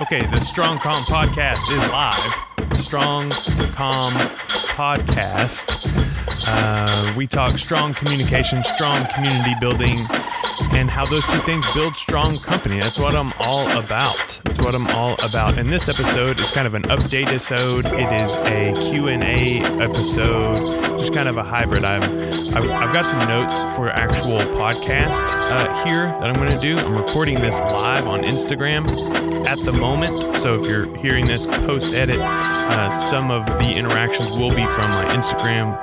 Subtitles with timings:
[0.00, 2.80] Okay, the Strong Calm podcast is live.
[2.80, 3.32] Strong
[3.74, 4.14] Calm
[4.72, 5.76] podcast.
[6.46, 10.06] Uh, we talk strong communication, strong community building,
[10.72, 12.80] and how those two things build strong company.
[12.80, 14.40] That's what I'm all about.
[14.44, 15.58] That's what I'm all about.
[15.58, 17.86] And this episode is kind of an update episode.
[17.88, 21.82] It is a Q&A episode, just kind of a hybrid.
[21.82, 22.02] I've,
[22.54, 26.76] I've, I've got some notes for actual podcast uh, here that I'm going to do.
[26.78, 30.36] I'm recording this live on Instagram at the moment.
[30.36, 34.90] So if you're hearing this post edit, uh, some of the interactions will be from
[34.90, 35.80] my Instagram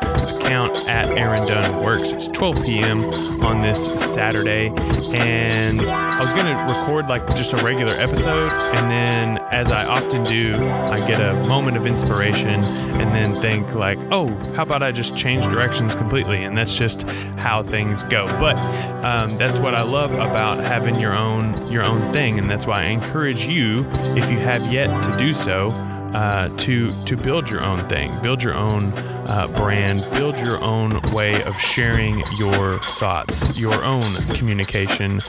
[0.47, 2.13] account at Aaron Dunn Works.
[2.13, 3.03] It's 12 p.m.
[3.43, 4.69] on this Saturday,
[5.13, 10.23] and I was gonna record like just a regular episode, and then as I often
[10.23, 14.93] do, I get a moment of inspiration, and then think like, oh, how about I
[14.93, 16.43] just change directions completely?
[16.43, 17.03] And that's just
[17.37, 18.25] how things go.
[18.39, 18.57] But
[19.05, 22.83] um, that's what I love about having your own your own thing, and that's why
[22.83, 25.71] I encourage you, if you have yet to do so
[26.13, 28.93] uh, to to build your own thing, build your own
[29.27, 35.21] uh, brand, build your own way of sharing your thoughts, your own communication,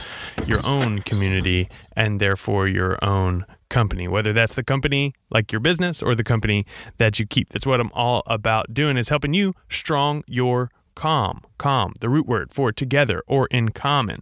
[0.45, 4.07] your own community, and therefore your own company.
[4.07, 6.65] Whether that's the company like your business or the company
[6.97, 7.49] that you keep.
[7.49, 11.41] That's what I'm all about doing is helping you strong your calm.
[11.57, 14.21] Calm, the root word for together or in common.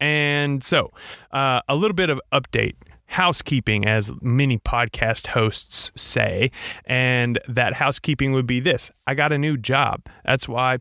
[0.00, 0.90] And so,
[1.30, 2.74] uh, a little bit of update
[3.10, 6.50] housekeeping, as many podcast hosts say.
[6.84, 10.06] And that housekeeping would be this I got a new job.
[10.24, 10.78] That's why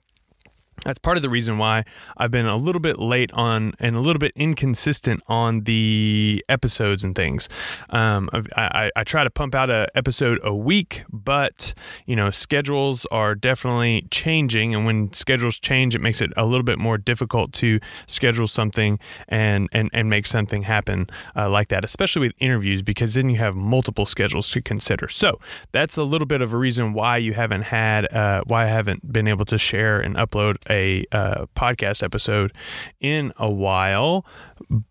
[0.84, 1.86] that's part of the reason why
[2.18, 7.04] I've been a little bit late on and a little bit inconsistent on the episodes
[7.04, 7.50] and things.
[7.90, 11.74] Um, I, I, I, try to pump out an episode a week, but
[12.06, 16.64] you know schedules are definitely changing, and when schedules change, it makes it a little
[16.64, 21.84] bit more difficult to schedule something and and and make something happen uh, like that,
[21.84, 25.08] especially with interviews, because then you have multiple schedules to consider.
[25.10, 25.40] So
[25.72, 29.12] that's a little bit of a reason why you haven't had uh, why I haven't
[29.12, 32.54] been able to share and upload a uh, podcast episode
[33.00, 34.26] in a while,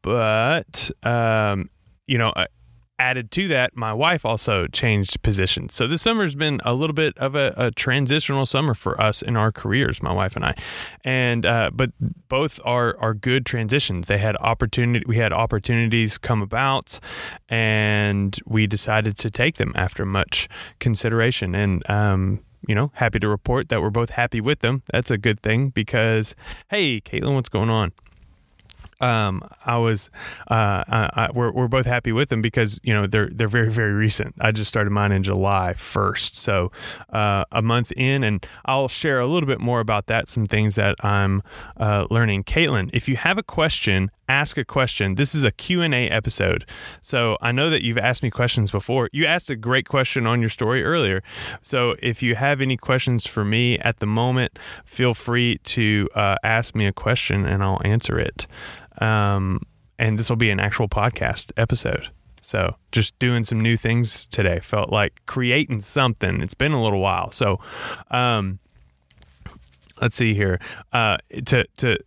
[0.02, 1.70] but um,
[2.06, 2.32] you know.
[3.00, 5.76] Added to that, my wife also changed positions.
[5.76, 9.36] So this summer's been a little bit of a, a transitional summer for us in
[9.36, 10.56] our careers, my wife and I.
[11.04, 11.92] And uh, but
[12.28, 14.08] both are are good transitions.
[14.08, 15.04] They had opportunity.
[15.06, 16.98] We had opportunities come about,
[17.48, 20.48] and we decided to take them after much
[20.80, 21.54] consideration.
[21.54, 24.82] And um, you know, happy to report that we're both happy with them.
[24.92, 26.36] That's a good thing because,
[26.70, 27.92] hey, Caitlin, what's going on?
[29.00, 30.10] Um, I was,
[30.50, 33.70] uh, I, I, we're, we're both happy with them because you know they're they're very
[33.70, 34.34] very recent.
[34.40, 36.68] I just started mine in July first, so
[37.12, 40.28] uh, a month in, and I'll share a little bit more about that.
[40.28, 41.42] Some things that I'm
[41.76, 42.44] uh, learning.
[42.44, 45.14] Caitlin, if you have a question, ask a question.
[45.14, 46.64] This is a Q and A episode,
[47.00, 49.08] so I know that you've asked me questions before.
[49.12, 51.22] You asked a great question on your story earlier,
[51.62, 56.36] so if you have any questions for me at the moment, feel free to uh,
[56.42, 58.46] ask me a question and I'll answer it.
[59.00, 59.62] Um,
[59.98, 62.08] and this will be an actual podcast episode.
[62.40, 64.60] So just doing some new things today.
[64.60, 66.40] Felt like creating something.
[66.40, 67.30] It's been a little while.
[67.30, 67.58] So
[68.10, 68.58] um,
[70.00, 70.58] let's see here.
[70.92, 71.98] Uh, to to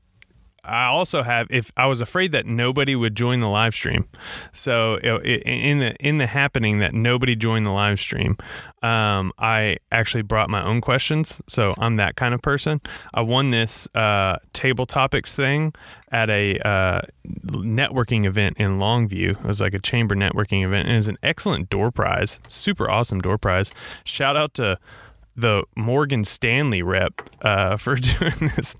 [0.63, 4.07] I also have if I was afraid that nobody would join the live stream.
[4.51, 8.37] So in the in the happening that nobody joined the live stream,
[8.83, 11.41] um, I actually brought my own questions.
[11.47, 12.79] So I'm that kind of person.
[13.13, 15.73] I won this uh, table topics thing
[16.11, 17.01] at a uh,
[17.47, 19.39] networking event in Longview.
[19.39, 22.89] It was like a chamber networking event, and it was an excellent door prize, super
[22.89, 23.71] awesome door prize.
[24.03, 24.77] Shout out to
[25.35, 28.75] the Morgan Stanley rep uh, for doing this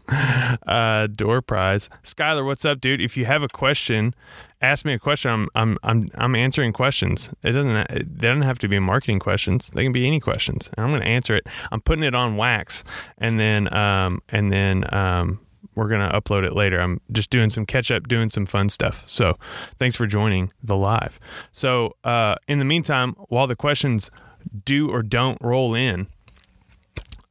[0.68, 1.90] uh, door prize.
[2.04, 3.02] Skylar, what's up, dude?
[3.02, 4.14] If you have a question,
[4.62, 5.32] ask me a question.
[5.32, 7.30] I'm I'm I'm I'm answering questions.
[7.44, 9.70] It doesn't it doesn't have to be marketing questions.
[9.74, 11.48] They can be any questions, and I'm going to answer it.
[11.72, 12.84] I'm putting it on wax,
[13.18, 15.40] and then um and then um
[15.76, 16.82] we're going to upload it later.
[16.82, 19.04] I'm just doing some catch up, doing some fun stuff.
[19.08, 19.38] So,
[19.80, 21.18] thanks for joining the live.
[21.54, 24.12] So, uh, in the meantime, while the questions
[24.66, 26.08] do or don't roll in,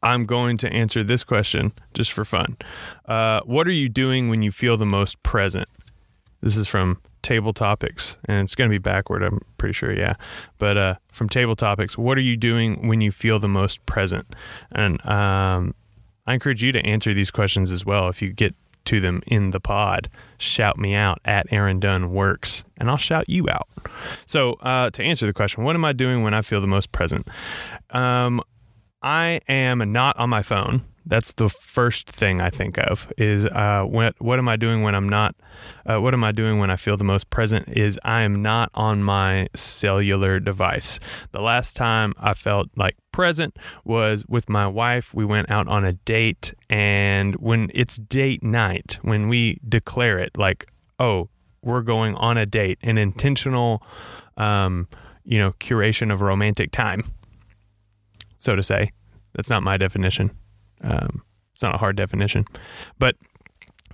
[0.02, 2.56] I'm going to answer this question just for fun.
[3.06, 5.68] Uh, what are you doing when you feel the most present?
[6.40, 10.14] This is from Table Topics, and it's going to be backward, I'm pretty sure, yeah.
[10.58, 14.34] But uh, from Table Topics, what are you doing when you feel the most present?
[14.72, 15.74] And um,
[16.26, 18.08] I encourage you to answer these questions as well.
[18.08, 18.54] If you get
[18.86, 20.08] to them in the pod,
[20.38, 23.68] shout me out at Aaron Dunn Works, and I'll shout you out.
[24.24, 26.90] So, uh, to answer the question, what am I doing when I feel the most
[26.90, 27.28] present?
[27.90, 28.40] Um,
[29.02, 30.82] I am not on my phone.
[31.06, 34.94] That's the first thing I think of is uh, what what am I doing when
[34.94, 35.34] I'm not?
[35.86, 37.68] Uh, what am I doing when I feel the most present?
[37.68, 41.00] Is I am not on my cellular device.
[41.32, 45.14] The last time I felt like present was with my wife.
[45.14, 50.36] We went out on a date, and when it's date night, when we declare it
[50.36, 51.28] like, oh,
[51.62, 53.82] we're going on a date, an intentional,
[54.36, 54.86] um,
[55.24, 57.04] you know, curation of romantic time,
[58.40, 58.90] so to say.
[59.34, 60.32] That's not my definition.
[60.82, 61.22] Um,
[61.52, 62.44] it's not a hard definition,
[62.98, 63.16] but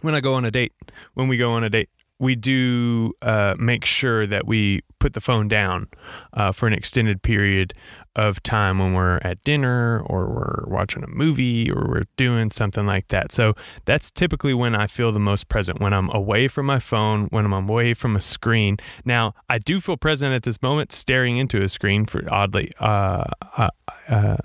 [0.00, 0.72] when I go on a date,
[1.14, 5.20] when we go on a date, we do uh, make sure that we put the
[5.20, 5.88] phone down
[6.32, 7.74] uh, for an extended period
[8.16, 12.86] of time when we're at dinner or we're watching a movie or we're doing something
[12.86, 13.30] like that.
[13.30, 13.54] So
[13.84, 17.44] that's typically when I feel the most present, when I'm away from my phone, when
[17.44, 18.78] I'm away from a screen.
[19.04, 23.24] Now, I do feel present at this moment staring into a screen for oddly, uh,
[23.56, 23.68] uh,
[24.08, 24.36] uh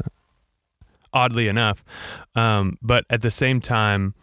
[1.13, 1.83] oddly enough.
[2.35, 4.15] Um, but at the same time,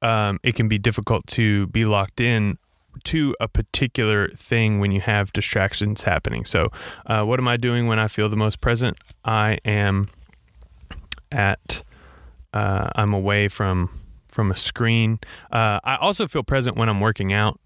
[0.00, 2.58] um, it can be difficult to be locked in
[3.04, 6.44] to a particular thing when you have distractions happening.
[6.44, 6.70] So,
[7.06, 8.96] uh, what am I doing when I feel the most present?
[9.24, 10.08] I am
[11.32, 11.82] at,
[12.52, 15.20] uh, I'm away from from a screen.
[15.52, 17.60] Uh, I also feel present when I'm working out,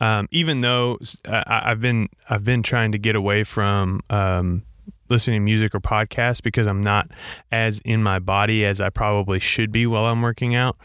[0.00, 4.62] um, even though uh, I've been I've been trying to get away from um,
[5.10, 7.10] listening to music or podcasts because I'm not
[7.52, 10.76] as in my body as I probably should be while I'm working out.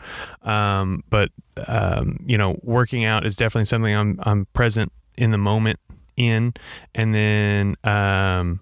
[0.41, 1.29] Um, but
[1.67, 5.79] um, you know, working out is definitely something I'm I'm present in the moment
[6.17, 6.53] in.
[6.93, 8.61] And then, um,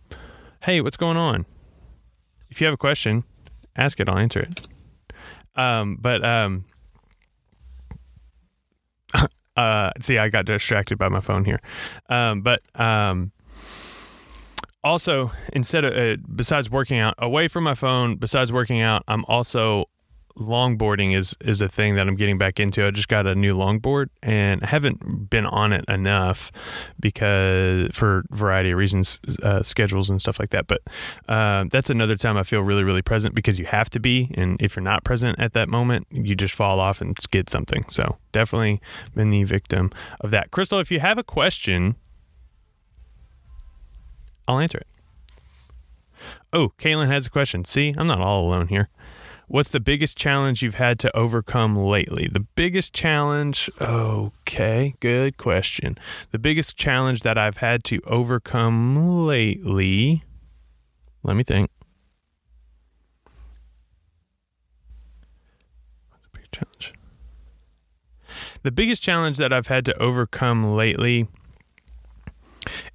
[0.61, 1.45] hey, what's going on?
[2.49, 3.23] If you have a question,
[3.75, 4.09] ask it.
[4.09, 4.67] I'll answer it.
[5.55, 6.65] Um, but um,
[9.57, 11.59] uh, see, I got distracted by my phone here.
[12.09, 12.61] Um, but
[14.83, 19.23] also instead of uh, besides working out away from my phone besides working out i'm
[19.27, 19.85] also
[20.37, 22.85] longboarding is is a thing that i'm getting back into.
[22.85, 26.51] I just got a new longboard and i haven't been on it enough
[26.99, 30.67] because for a variety of reasons uh, schedules and stuff like that.
[30.67, 30.81] But
[31.27, 34.31] uh, that's another time i feel really really present because you have to be.
[34.35, 37.85] And if you're not present at that moment you just fall off and skid something.
[37.89, 38.81] So definitely
[39.15, 39.91] been the victim
[40.21, 40.51] of that.
[40.51, 41.95] Crystal if you have a question
[44.47, 44.87] I'll answer it.
[46.51, 47.65] Oh, Caitlin has a question.
[47.65, 48.89] See, I'm not all alone here.
[49.47, 52.27] What's the biggest challenge you've had to overcome lately?
[52.31, 55.97] The biggest challenge, okay, good question.
[56.31, 60.23] The biggest challenge that I've had to overcome lately,
[61.23, 61.69] let me think.
[66.09, 66.93] What's the big challenge?
[68.63, 71.27] The biggest challenge that I've had to overcome lately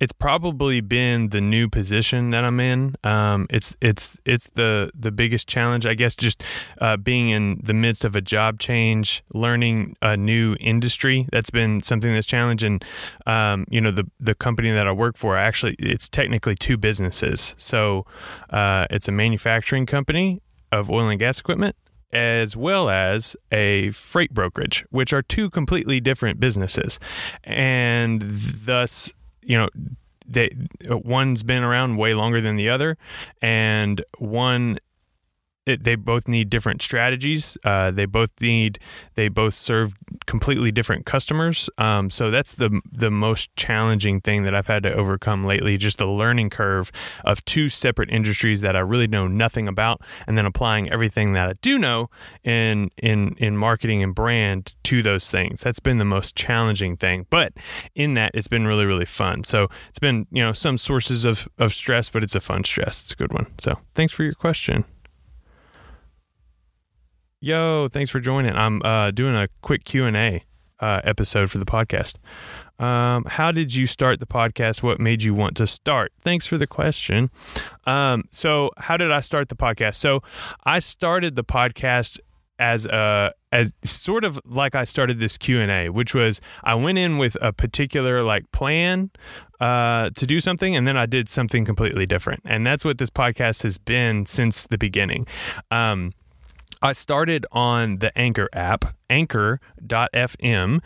[0.01, 2.97] it's probably been the new position that I'm in.
[3.05, 6.15] Um, it's it's it's the the biggest challenge, I guess.
[6.15, 6.43] Just
[6.81, 11.29] uh, being in the midst of a job change, learning a new industry.
[11.33, 12.81] That's been something that's challenging.
[13.27, 17.55] Um, you know, the the company that I work for, actually, it's technically two businesses.
[17.59, 18.07] So
[18.51, 20.43] uh, it's a manufacturing company
[20.73, 21.77] of oil and gas equipment
[22.13, 26.99] as well as a freight brokerage, which are two completely different businesses.
[27.45, 29.13] And thus,
[29.49, 29.69] you know
[30.29, 30.51] they
[30.89, 32.97] uh, one's been around way longer than the other
[33.43, 34.79] and one
[35.69, 37.59] it, they both need different strategies.
[37.63, 38.79] Uh, they both need
[39.15, 39.93] they both serve
[40.27, 41.69] completely different customers.
[41.77, 45.77] Um, so that's the the most challenging thing that I've had to overcome lately.
[45.77, 46.91] Just the learning curve
[47.25, 51.51] of two separate industries that I really know nothing about, and then applying everything that
[51.51, 52.09] I do know
[52.45, 55.61] in in in marketing and brand to those things.
[55.61, 57.27] That's been the most challenging thing.
[57.29, 57.53] But
[57.95, 59.45] in that, it's been really really fun.
[59.45, 63.03] So it's been you know some sources of of stress, but it's a fun stress.
[63.03, 63.47] It's a good one.
[63.59, 64.85] So thanks for your question.
[67.41, 68.53] Yo, thanks for joining.
[68.57, 70.43] I'm uh, doing a quick Q and A
[70.81, 72.17] uh, episode for the podcast.
[72.85, 74.83] Um, how did you start the podcast?
[74.83, 76.13] What made you want to start?
[76.21, 77.31] Thanks for the question.
[77.87, 79.95] Um, so, how did I start the podcast?
[79.95, 80.21] So,
[80.65, 82.19] I started the podcast
[82.59, 86.75] as a as sort of like I started this Q and A, which was I
[86.75, 89.11] went in with a particular like plan
[89.61, 93.11] uh, to do something, and then I did something completely different, and that's what this
[93.11, 95.29] podcast has been since the beginning.
[95.71, 96.11] Um,
[96.81, 100.81] I started on the Anchor app, anchor.fm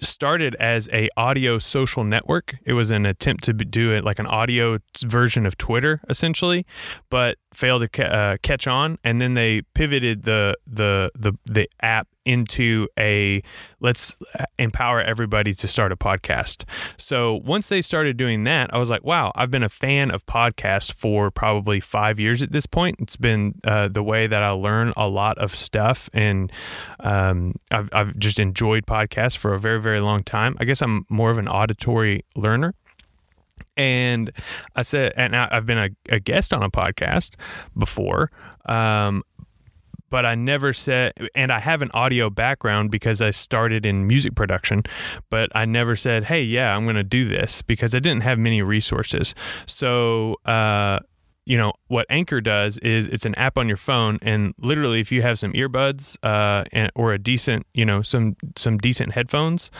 [0.00, 2.56] started as a audio social network.
[2.64, 6.64] It was an attempt to do it like an audio version of Twitter, essentially,
[7.08, 8.98] but failed to ca- uh, catch on.
[9.04, 13.42] And then they pivoted the the the the app into a
[13.80, 14.16] let's
[14.58, 16.64] empower everybody to start a podcast.
[16.96, 20.24] So once they started doing that, I was like, wow, I've been a fan of
[20.26, 22.96] podcasts for probably five years at this point.
[23.00, 26.52] It's been uh, the way that I learn a lot of stuff, and
[27.00, 30.56] um, I've, I've just enjoyed podcasts for a very, very long time.
[30.60, 32.74] I guess I'm more of an auditory learner.
[33.76, 34.32] And
[34.76, 37.34] I said, and I've been a, a guest on a podcast
[37.76, 38.30] before.
[38.66, 39.22] Um,
[40.12, 44.34] but I never said, and I have an audio background because I started in music
[44.34, 44.82] production,
[45.30, 48.38] but I never said, hey, yeah, I'm going to do this because I didn't have
[48.38, 49.34] many resources.
[49.64, 50.98] So, uh,
[51.44, 55.10] you know what Anchor does is it's an app on your phone, and literally, if
[55.10, 59.70] you have some earbuds uh, and, or a decent, you know, some some decent headphones,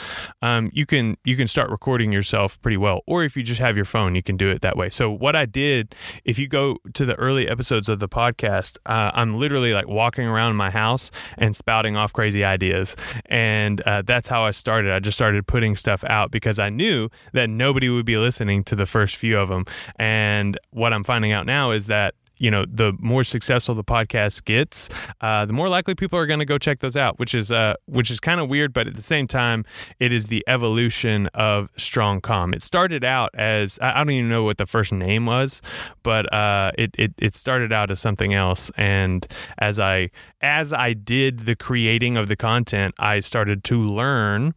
[0.42, 3.02] um, you can you can start recording yourself pretty well.
[3.06, 4.90] Or if you just have your phone, you can do it that way.
[4.90, 9.12] So what I did, if you go to the early episodes of the podcast, uh,
[9.14, 14.28] I'm literally like walking around my house and spouting off crazy ideas, and uh, that's
[14.28, 14.92] how I started.
[14.92, 18.74] I just started putting stuff out because I knew that nobody would be listening to
[18.74, 19.64] the first few of them,
[19.96, 23.84] and what I'm finding out now now is that you know the more successful the
[23.84, 24.88] podcast gets
[25.20, 27.74] uh, the more likely people are going to go check those out which is uh,
[27.86, 29.64] which is kind of weird but at the same time
[30.00, 34.42] it is the evolution of strong com it started out as i don't even know
[34.42, 35.62] what the first name was
[36.02, 38.70] but uh, it, it it started out as something else.
[38.76, 39.26] And
[39.58, 44.54] as i as i did the creating of the content i started to learn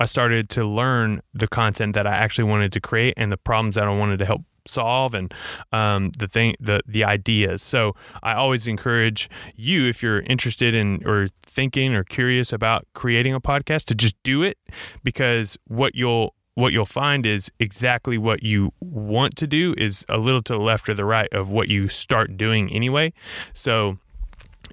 [0.00, 3.74] I started to learn the content that I actually wanted to create and the problems
[3.74, 5.32] that I wanted to help solve and
[5.72, 7.62] um, the thing the the ideas.
[7.62, 13.34] So i always encourage you if you're interested in or thinking or curious about creating
[13.34, 14.58] a podcast to just do it
[15.02, 20.18] because what you'll what you'll find is exactly what you want to do is a
[20.18, 23.12] little to the left or the right of what you start doing anyway.
[23.52, 23.98] So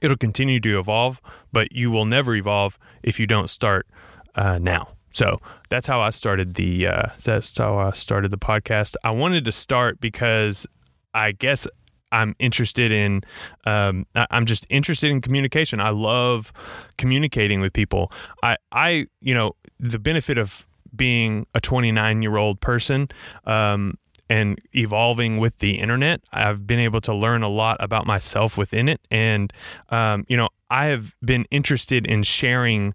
[0.02, 1.22] it'll continue to evolve
[1.52, 3.88] but you will never evolve if you don't start
[4.36, 8.96] uh, now so that's how I started the uh, that's how I started the podcast.
[9.02, 10.68] I wanted to start because
[11.14, 11.66] I guess
[12.12, 13.24] I'm interested in
[13.66, 15.80] um, I'm just interested in communication.
[15.80, 16.52] I love
[16.98, 18.12] communicating with people.
[18.44, 23.08] I I you know the benefit of being a 29 year old person
[23.46, 23.98] um,
[24.30, 28.90] and evolving with the internet, I've been able to learn a lot about myself within
[28.90, 29.00] it.
[29.12, 29.54] And,
[29.90, 32.94] um, you know, I have been interested in sharing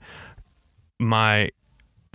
[0.99, 1.51] my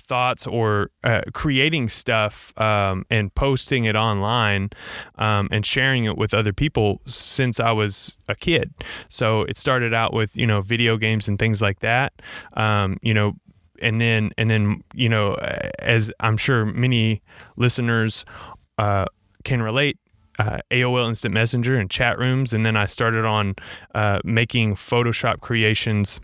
[0.06, 4.70] thoughts or uh, creating stuff um, and posting it online
[5.16, 8.74] um, and sharing it with other people since I was a kid.
[9.10, 12.14] So it started out with you know video games and things like that.
[12.54, 13.34] Um, you know,
[13.82, 15.36] and then and then you know
[15.80, 17.22] as I'm sure many
[17.56, 18.26] listeners
[18.78, 19.06] uh,
[19.44, 19.98] can relate.
[20.38, 23.56] Uh, AOL Instant Messenger and chat rooms, and then I started on
[23.94, 26.20] uh, making Photoshop creations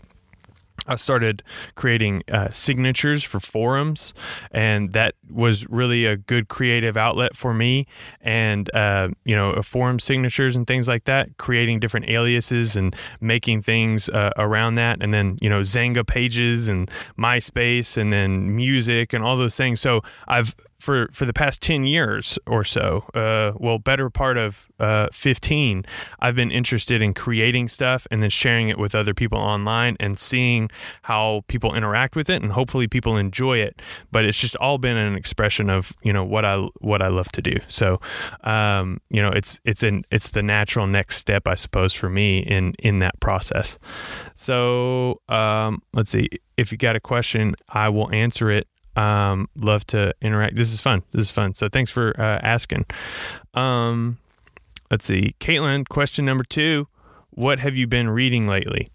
[0.86, 1.42] I started
[1.74, 4.12] creating uh, signatures for forums,
[4.50, 7.86] and that was really a good creative outlet for me.
[8.20, 13.62] And uh, you know, forum signatures and things like that, creating different aliases and making
[13.62, 19.12] things uh, around that, and then you know, Xanga pages and MySpace, and then music
[19.12, 19.80] and all those things.
[19.80, 24.66] So I've for for the past 10 years or so uh, well better part of
[24.78, 25.84] uh, 15
[26.20, 30.18] i've been interested in creating stuff and then sharing it with other people online and
[30.18, 30.70] seeing
[31.02, 33.80] how people interact with it and hopefully people enjoy it.
[34.10, 37.30] But it's just all been an expression of you know what i what i love
[37.32, 37.56] to do.
[37.68, 37.98] So
[38.42, 42.40] um, you know it's it's an it's the natural next step i suppose for me
[42.40, 43.78] in in that process.
[44.34, 46.28] So um, let's see.
[46.56, 50.56] If you got a question i will answer it um, love to interact.
[50.56, 51.02] This is fun.
[51.12, 51.54] This is fun.
[51.54, 52.86] So thanks for uh, asking.
[53.54, 54.18] Um,
[54.90, 55.88] let's see, Caitlin.
[55.88, 56.88] Question number two:
[57.30, 58.88] What have you been reading lately?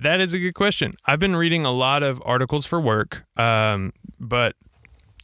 [0.00, 0.94] That is a good question.
[1.06, 4.56] I've been reading a lot of articles for work, um, but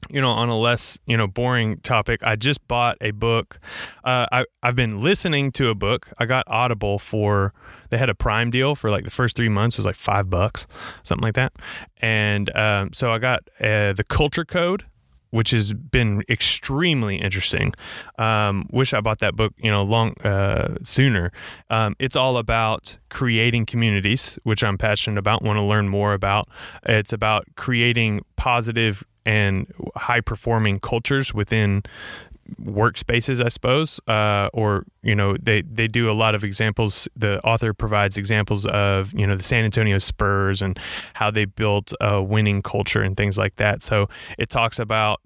[0.08, 3.58] you know, on a less, you know, boring topic, I just bought a book.
[4.04, 6.10] Uh, I, I've been listening to a book.
[6.18, 7.52] I got Audible for,
[7.90, 10.66] they had a prime deal for like the first three months was like five bucks,
[11.02, 11.52] something like that.
[12.00, 14.84] And um, so I got uh, The Culture Code
[15.30, 17.72] which has been extremely interesting.
[18.18, 21.32] Um, wish I bought that book, you know, long uh, sooner.
[21.70, 25.42] Um, it's all about creating communities, which I'm passionate about.
[25.42, 26.48] Want to learn more about.
[26.84, 31.82] It's about creating positive and high performing cultures within
[32.62, 37.08] workspaces, I suppose, uh, or you know they they do a lot of examples.
[37.16, 40.78] The author provides examples of you know the San Antonio Spurs and
[41.14, 43.82] how they built a winning culture and things like that.
[43.82, 45.20] So it talks about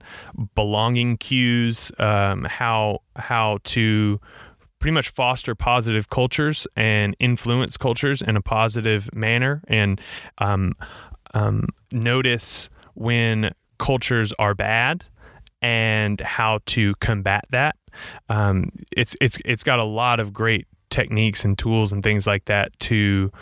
[0.54, 4.20] belonging cues, um, how how to
[4.78, 9.98] pretty much foster positive cultures and influence cultures in a positive manner and
[10.38, 10.74] um,
[11.32, 15.04] um, notice when cultures are bad
[15.64, 17.74] and how to combat that.
[18.28, 22.44] Um, it's it's it's got a lot of great techniques and tools and things like
[22.44, 23.32] that to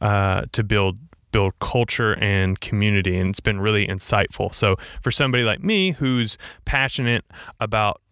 [0.00, 0.98] uh, to build
[1.32, 6.36] build culture and community and it's been really insightful so for somebody like me who's
[6.66, 7.24] passionate
[7.58, 8.02] about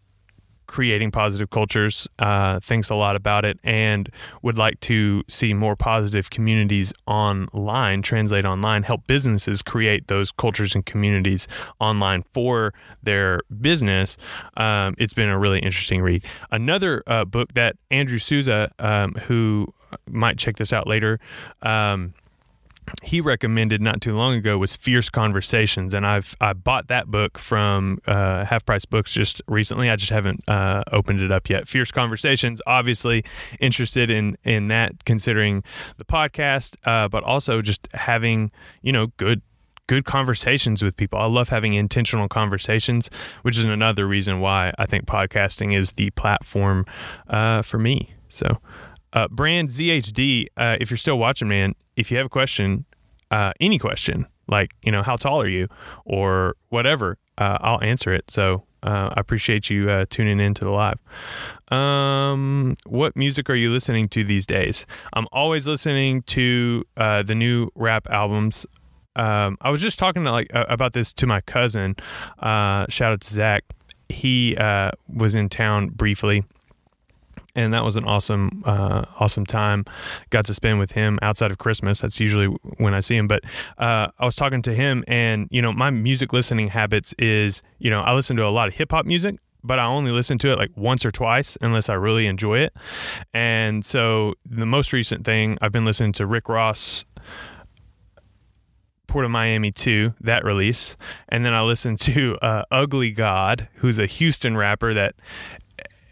[0.71, 4.09] creating positive cultures, uh, thinks a lot about it, and
[4.43, 10.77] would like to see more positive communities online, translate online, help businesses create those cultures
[10.77, 11.49] and communities
[11.81, 12.73] online for
[13.03, 14.17] their business.
[14.57, 16.25] Um, it's been a really interesting read.
[16.53, 19.75] Another uh, book that Andrew Souza, um, who
[20.09, 21.19] might check this out later,
[21.62, 22.15] um,
[23.03, 27.39] he recommended not too long ago was Fierce Conversations, and I've I bought that book
[27.39, 29.91] from uh, Half Price Books just recently.
[29.91, 31.69] I just haven't uh, opened it up yet.
[31.69, 33.25] Fierce Conversations, obviously
[33.61, 35.63] interested in in that, considering
[35.97, 38.51] the podcast, uh, but also just having
[38.83, 39.43] you know good
[39.87, 41.19] good conversations with people.
[41.19, 43.11] I love having intentional conversations,
[43.43, 46.87] which is another reason why I think podcasting is the platform
[47.29, 48.15] uh, for me.
[48.29, 48.59] So.
[49.13, 52.85] Uh, brand ZHD, uh, if you're still watching, man, if you have a question,
[53.30, 55.69] uh, any question, like, you know, how tall are you
[56.04, 58.30] or whatever, uh, I'll answer it.
[58.30, 60.99] So uh, I appreciate you uh, tuning in to the live.
[61.71, 64.87] Um, what music are you listening to these days?
[65.12, 68.66] I'm always listening to the new rap albums.
[69.16, 71.97] Um, I was just talking to, like about this to my cousin.
[72.40, 73.64] shout out to Zach.
[74.09, 74.57] He
[75.09, 76.45] was in town briefly
[77.54, 79.85] and that was an awesome uh, awesome time
[80.30, 82.47] got to spend with him outside of christmas that's usually
[82.78, 83.42] when i see him but
[83.78, 87.90] uh, i was talking to him and you know my music listening habits is you
[87.90, 90.59] know i listen to a lot of hip-hop music but I only listen to it
[90.59, 92.75] like once or twice unless I really enjoy it.
[93.35, 97.04] And so the most recent thing I've been listening to Rick Ross
[99.11, 100.97] Port of Miami 2, that release.
[101.28, 105.14] And then I listened to uh, Ugly God, who's a Houston rapper that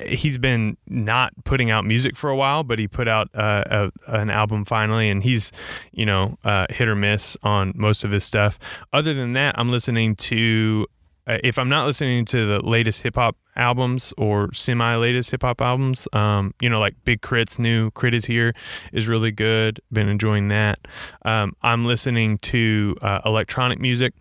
[0.07, 4.21] he's been not putting out music for a while, but he put out uh, a,
[4.21, 5.53] an album finally, and he's
[5.93, 8.59] you know uh, hit or miss on most of his stuff.
[8.93, 10.87] Other than that, I'm listening to.
[11.27, 15.43] Uh, if I'm not listening to the latest hip hop albums or semi latest hip
[15.43, 18.17] hop albums, um, you know, like Big K.R.I.T.'s new K.R.I.T.
[18.17, 18.55] Iz Here
[18.93, 19.81] is really good.
[19.93, 20.79] Been enjoying that.
[21.25, 24.15] Um, I'm listening to uh, electronic music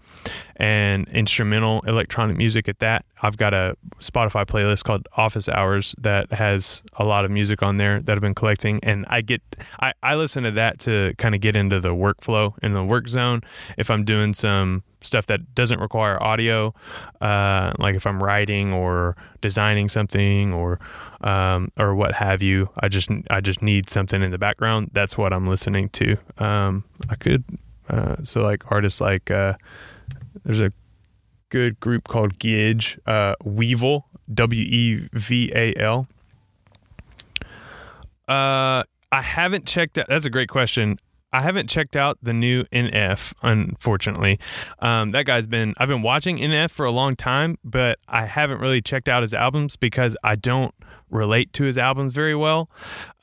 [0.58, 3.06] and instrumental electronic music at that.
[3.21, 7.78] I've got a Spotify playlist called Office Hours that has a lot of music on
[7.78, 8.80] there that I've been collecting.
[8.84, 9.41] And I get,
[9.80, 13.08] I, I listen to that to kind of get into the workflow in the work
[13.08, 13.41] zone.
[13.78, 16.73] If I'm doing some stuff that doesn't require audio,
[17.21, 20.79] uh, like if I'm writing or designing something or
[21.21, 24.91] um, or what have you, I just I just need something in the background.
[24.93, 26.17] That's what I'm listening to.
[26.38, 27.43] Um, I could
[27.89, 29.53] uh, so like artists like uh,
[30.43, 30.71] there's a
[31.49, 36.07] good group called Gidge, uh, Weval, W E V A L.
[38.27, 40.07] Uh, I haven't checked out.
[40.10, 40.99] That's a great question.
[41.32, 44.40] I haven't checked out the new NF, unfortunately.
[44.80, 48.60] Um, that guy's been, I've been watching NF for a long time, but I haven't
[48.60, 50.74] really checked out his albums because I don't
[51.10, 52.70] relate to his albums very well.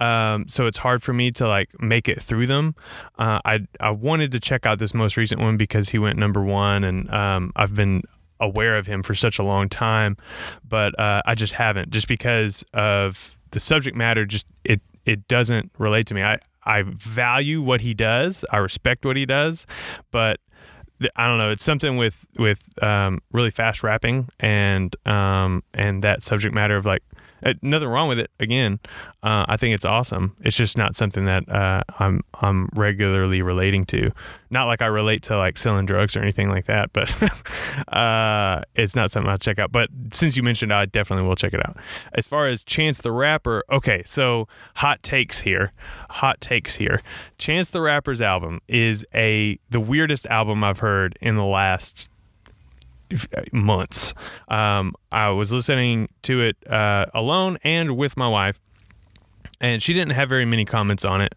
[0.00, 2.74] Um, so it's hard for me to like make it through them.
[3.18, 6.42] Uh, I, I wanted to check out this most recent one because he went number
[6.42, 8.02] one and um, I've been
[8.40, 10.16] aware of him for such a long time,
[10.66, 14.26] but uh, I just haven't just because of the subject matter.
[14.26, 16.22] Just it, it doesn't relate to me.
[16.22, 18.44] I, I value what he does.
[18.50, 19.66] I respect what he does,
[20.10, 20.40] but
[21.16, 21.50] I don't know.
[21.50, 26.86] It's something with with um, really fast rapping and um, and that subject matter of
[26.86, 27.02] like
[27.44, 28.30] uh, nothing wrong with it.
[28.40, 28.80] Again,
[29.22, 30.36] uh, I think it's awesome.
[30.40, 34.10] It's just not something that uh, I'm I'm regularly relating to.
[34.50, 37.12] Not like I relate to like selling drugs or anything like that, but
[37.92, 39.72] uh, it's not something I'll check out.
[39.72, 41.76] But since you mentioned, I definitely will check it out.
[42.14, 45.72] As far as Chance the Rapper, okay, so hot takes here.
[46.10, 47.02] Hot takes here.
[47.38, 52.08] Chance the Rapper's album is a the weirdest album I've heard in the last
[53.52, 54.14] months.
[54.48, 58.60] Um, I was listening to it uh, alone and with my wife,
[59.60, 61.34] and she didn't have very many comments on it.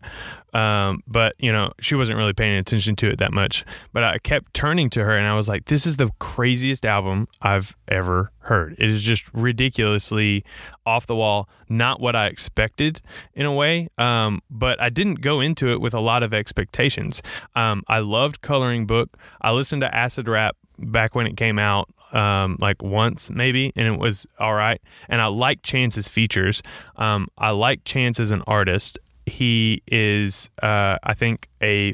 [0.53, 3.63] Um, but you know, she wasn't really paying attention to it that much.
[3.93, 7.27] But I kept turning to her, and I was like, "This is the craziest album
[7.41, 8.75] I've ever heard.
[8.79, 10.43] It is just ridiculously
[10.85, 11.49] off the wall.
[11.69, 13.01] Not what I expected
[13.33, 13.89] in a way.
[13.97, 17.21] Um, but I didn't go into it with a lot of expectations.
[17.55, 19.17] Um, I loved Coloring Book.
[19.41, 23.87] I listened to Acid Rap back when it came out um, like once maybe, and
[23.87, 24.81] it was all right.
[25.09, 26.61] And I like Chance's features.
[26.95, 28.97] Um, I like Chance as an artist.
[29.25, 31.93] he is, uh, I think, a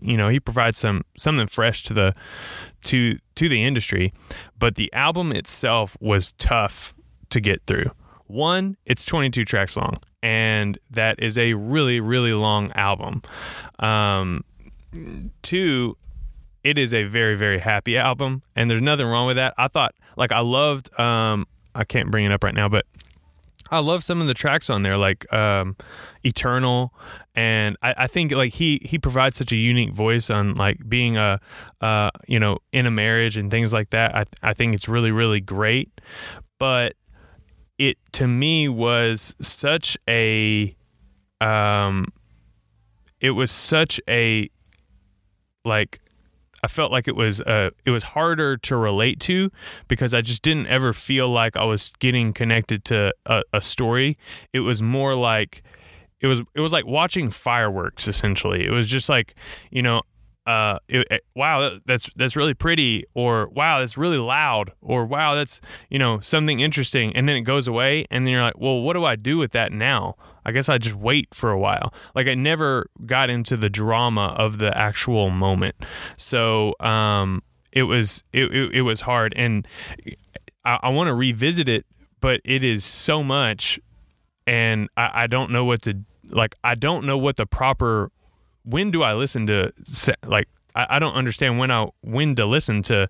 [0.00, 2.14] you know he provides some something fresh to the
[2.84, 4.12] to to the industry,
[4.58, 6.94] but the album itself was tough
[7.30, 7.90] to get through.
[8.26, 13.22] One, it's 22 tracks long, and that is a really really long album.
[13.78, 14.44] Um,
[15.42, 15.96] two,
[16.64, 19.54] it is a very very happy album, and there's nothing wrong with that.
[19.56, 20.98] I thought like I loved.
[20.98, 22.86] Um, I can't bring it up right now, but
[23.70, 25.76] I love some of the tracks on there, like um,
[26.22, 26.94] "Eternal,"
[27.34, 31.16] and I, I, think like he he provides such a unique voice on like being
[31.16, 31.40] a
[31.80, 34.14] uh, you know in a marriage and things like that.
[34.14, 36.00] I I think it's really really great,
[36.58, 36.94] but
[37.78, 40.76] it to me was such a
[41.40, 42.06] um,
[43.20, 44.48] it was such a
[45.64, 46.00] like
[46.64, 49.50] I felt like it was uh, it was harder to relate to
[49.86, 54.16] because I just didn't ever feel like I was getting connected to a, a story.
[54.54, 55.62] It was more like
[56.20, 58.64] it was it was like watching fireworks essentially.
[58.64, 59.34] It was just like
[59.70, 60.00] you know
[60.46, 65.34] uh, it, it, wow, that's that's really pretty, or wow, that's really loud, or wow,
[65.34, 68.80] that's you know something interesting, and then it goes away, and then you're like, well,
[68.80, 70.16] what do I do with that now?
[70.44, 71.92] I guess I just wait for a while.
[72.14, 75.76] Like I never got into the drama of the actual moment,
[76.16, 79.66] so um, it was it, it, it was hard, and
[80.64, 81.86] I, I want to revisit it,
[82.20, 83.80] but it is so much,
[84.46, 86.54] and I, I don't know what to like.
[86.64, 88.10] I don't know what the proper
[88.64, 89.72] when do I listen to
[90.26, 93.08] like I, I don't understand when I when to listen to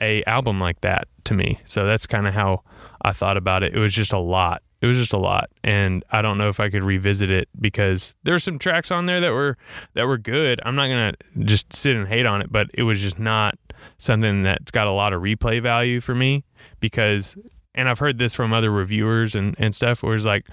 [0.00, 1.60] a album like that to me.
[1.64, 2.62] So that's kind of how
[3.02, 3.74] I thought about it.
[3.74, 4.62] It was just a lot.
[4.80, 8.14] It was just a lot, and I don't know if I could revisit it because
[8.24, 9.56] there's some tracks on there that were
[9.94, 10.60] that were good.
[10.64, 13.58] I'm not gonna just sit and hate on it, but it was just not
[13.98, 16.44] something that's got a lot of replay value for me
[16.80, 17.36] because
[17.74, 20.46] and I've heard this from other reviewers and, and stuff where it's like,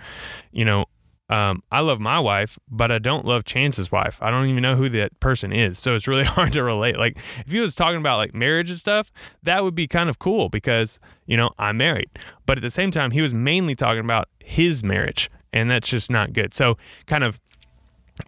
[0.52, 0.86] you know,
[1.34, 4.20] um, I love my wife, but I don't love Chance's wife.
[4.22, 5.80] I don't even know who that person is.
[5.80, 7.00] So it's really hard to relate.
[7.00, 10.20] Like if he was talking about like marriage and stuff, that would be kind of
[10.20, 12.12] cool because, you know, I'm married.
[12.46, 16.12] But at the same time, he was mainly talking about his marriage, and that's just
[16.12, 16.54] not good.
[16.54, 17.40] So kind of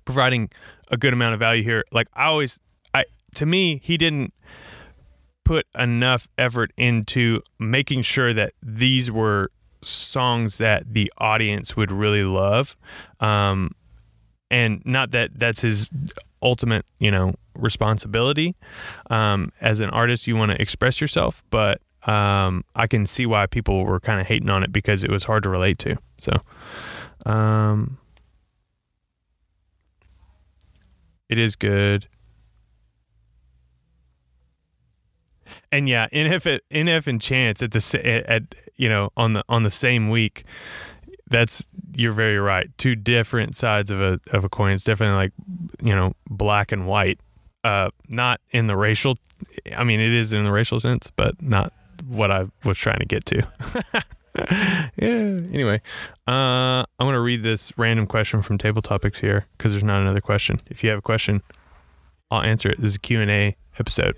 [0.06, 0.50] providing
[0.89, 1.84] a good amount of value here.
[1.91, 2.60] Like I always
[2.96, 4.34] I to me, he didn't
[5.44, 9.52] put enough effort into making sure that these were
[9.86, 12.76] songs that the audience would really love.
[13.19, 13.71] Um,
[14.52, 15.89] and not that that's his
[16.41, 18.56] ultimate, you know, responsibility.
[19.10, 23.48] Um, as an artist, you want to express yourself, but um, I can see why
[23.48, 25.98] people were kind of hating on it because it was hard to relate to.
[26.19, 26.32] So,
[27.26, 27.98] um,
[31.30, 32.08] it is good.
[35.76, 39.72] And yeah, NF NF and Chance at the at you know on the on the
[39.72, 40.46] same week.
[41.28, 41.64] That's
[41.96, 42.70] you're very right.
[42.78, 44.74] Two different sides of a of a coin.
[44.74, 45.34] It's definitely like
[45.82, 47.20] you know black and white.
[47.64, 49.18] Uh, not in the racial.
[49.76, 51.74] I mean, it is in the racial sense, but not
[52.08, 53.48] what I was trying to get to.
[54.38, 54.90] yeah.
[54.98, 55.82] Anyway,
[56.28, 60.22] uh, I'm gonna read this random question from Table Topics here because there's not another
[60.22, 60.60] question.
[60.70, 61.42] If you have a question,
[62.32, 62.80] I'll answer it.
[62.80, 64.16] This is a Q and A episode.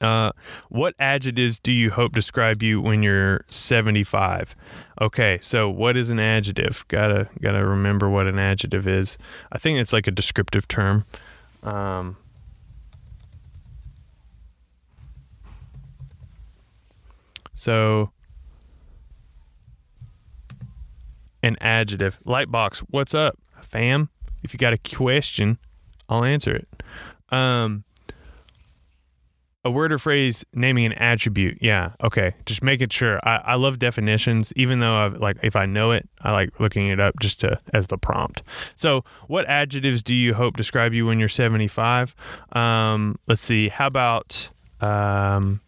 [0.00, 0.32] Uh,
[0.70, 4.56] what adjectives do you hope describe you when you're 75?
[5.00, 6.84] Okay, so what is an adjective?
[6.88, 9.18] Gotta gotta remember what an adjective is.
[9.52, 11.04] I think it's like a descriptive term.
[11.62, 12.16] Um,
[17.54, 18.10] so
[21.42, 22.18] an adjective.
[22.24, 24.08] Lightbox, what's up, fam?
[24.42, 25.58] If you got a question,
[26.08, 26.68] I'll answer it.
[27.30, 27.84] Um,
[29.64, 31.58] a word or phrase naming an attribute.
[31.60, 31.92] Yeah.
[32.02, 32.34] Okay.
[32.46, 33.20] Just making sure.
[33.24, 36.88] I, I love definitions, even though I've like if I know it, I like looking
[36.88, 38.42] it up just to as the prompt.
[38.74, 42.14] So, what adjectives do you hope describe you when you're 75?
[42.52, 43.68] Um, let's see.
[43.68, 45.60] How about um,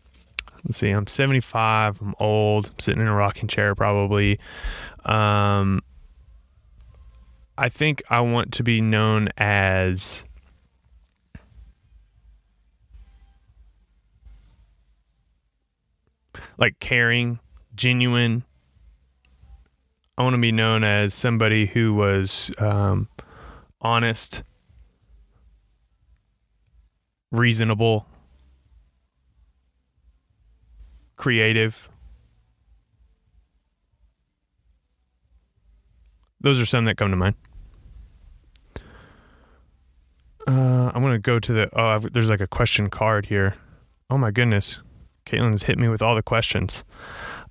[0.64, 0.90] let's see.
[0.90, 2.00] I'm 75.
[2.00, 2.68] I'm old.
[2.68, 4.38] I'm sitting in a rocking chair probably.
[5.04, 5.80] Um,
[7.58, 10.24] I think I want to be known as
[16.58, 17.38] like caring,
[17.74, 18.44] genuine.
[20.16, 23.08] I want to be known as somebody who was um,
[23.80, 24.42] honest,
[27.30, 28.06] reasonable,
[31.16, 31.88] creative.
[36.40, 37.36] Those are some that come to mind.
[40.46, 41.70] Uh, I'm gonna go to the.
[41.72, 43.54] Oh, I've, there's like a question card here.
[44.10, 44.80] Oh my goodness.
[45.26, 46.84] Caitlin's hit me with all the questions.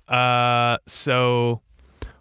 [0.08, 1.62] Uh, so,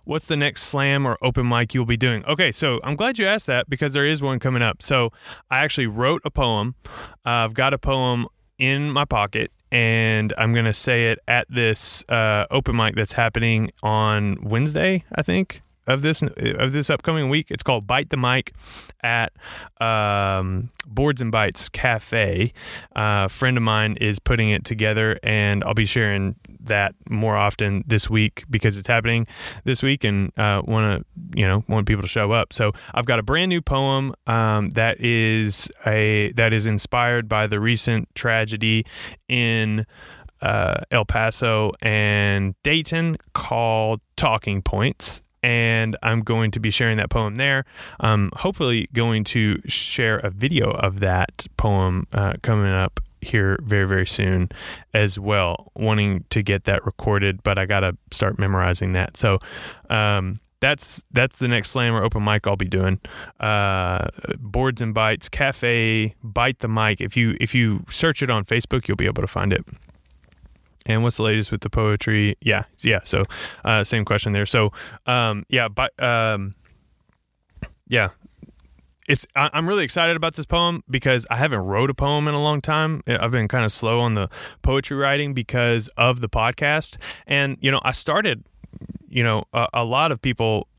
[0.03, 2.23] what's the next slam or open mic you'll be doing?
[2.25, 4.81] Okay, so I'm glad you asked that because there is one coming up.
[4.81, 5.11] So
[5.49, 6.75] I actually wrote a poem.
[7.25, 11.47] Uh, I've got a poem in my pocket and I'm going to say it at
[11.49, 17.29] this uh, open mic that's happening on Wednesday, I think of this of this upcoming
[17.29, 17.47] week.
[17.49, 18.53] It's called Bite the Mic
[19.03, 19.33] at
[19.79, 22.53] um, Boards and Bites Cafe.
[22.95, 27.35] Uh, a friend of mine is putting it together, and I'll be sharing that more
[27.35, 29.25] often this week because it's happening
[29.63, 32.53] this week, and uh, want to you know want people to show up.
[32.53, 37.47] So I've got a brand new poem um, that is a that is inspired by
[37.47, 38.85] the recent tragedy
[39.27, 39.85] in.
[40.43, 47.09] Uh, El Paso and Dayton called Talking Points and I'm going to be sharing that
[47.09, 47.65] poem there.
[47.99, 53.87] Um, hopefully, going to share a video of that poem uh, coming up here very
[53.87, 54.49] very soon
[54.93, 55.71] as well.
[55.75, 59.17] Wanting to get that recorded, but I gotta start memorizing that.
[59.17, 59.39] So.
[59.89, 62.99] Um, that's that's the next slam or open mic I'll be doing.
[63.39, 67.01] Uh, boards and bites cafe bite the mic.
[67.01, 69.65] If you if you search it on Facebook, you'll be able to find it.
[70.85, 72.35] And what's the latest with the poetry?
[72.41, 73.01] Yeah, yeah.
[73.03, 73.23] So,
[73.63, 74.45] uh, same question there.
[74.45, 74.71] So,
[75.05, 76.55] um, yeah, but um,
[77.87, 78.09] yeah,
[79.07, 79.25] it's.
[79.35, 82.41] I, I'm really excited about this poem because I haven't wrote a poem in a
[82.41, 83.03] long time.
[83.07, 84.29] I've been kind of slow on the
[84.61, 88.43] poetry writing because of the podcast, and you know, I started.
[89.13, 90.69] You know, a, a lot of people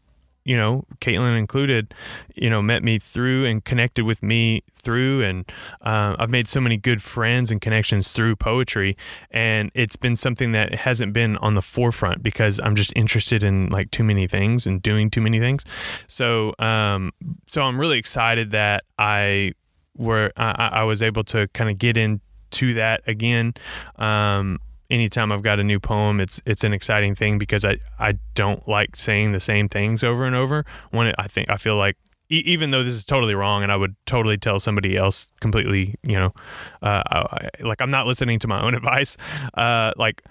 [0.44, 1.94] you know, Caitlin included,
[2.34, 5.50] you know, met me through and connected with me through, and
[5.82, 8.96] uh, I've made so many good friends and connections through poetry,
[9.30, 13.68] and it's been something that hasn't been on the forefront because I'm just interested in
[13.68, 15.64] like too many things and doing too many things.
[16.08, 17.12] So, um,
[17.48, 19.52] so I'm really excited that I
[19.96, 23.54] were I, I was able to kind of get into that again.
[23.96, 24.58] Um,
[24.92, 28.68] anytime I've got a new poem, it's it's an exciting thing because I I don't
[28.68, 30.64] like saying the same things over and over.
[30.90, 31.96] When it, I think I feel like
[32.28, 36.14] even though this is totally wrong and I would totally tell somebody else completely, you
[36.14, 36.32] know,
[36.80, 39.16] uh, I, like I'm not listening to my own advice.
[39.54, 40.22] Uh, like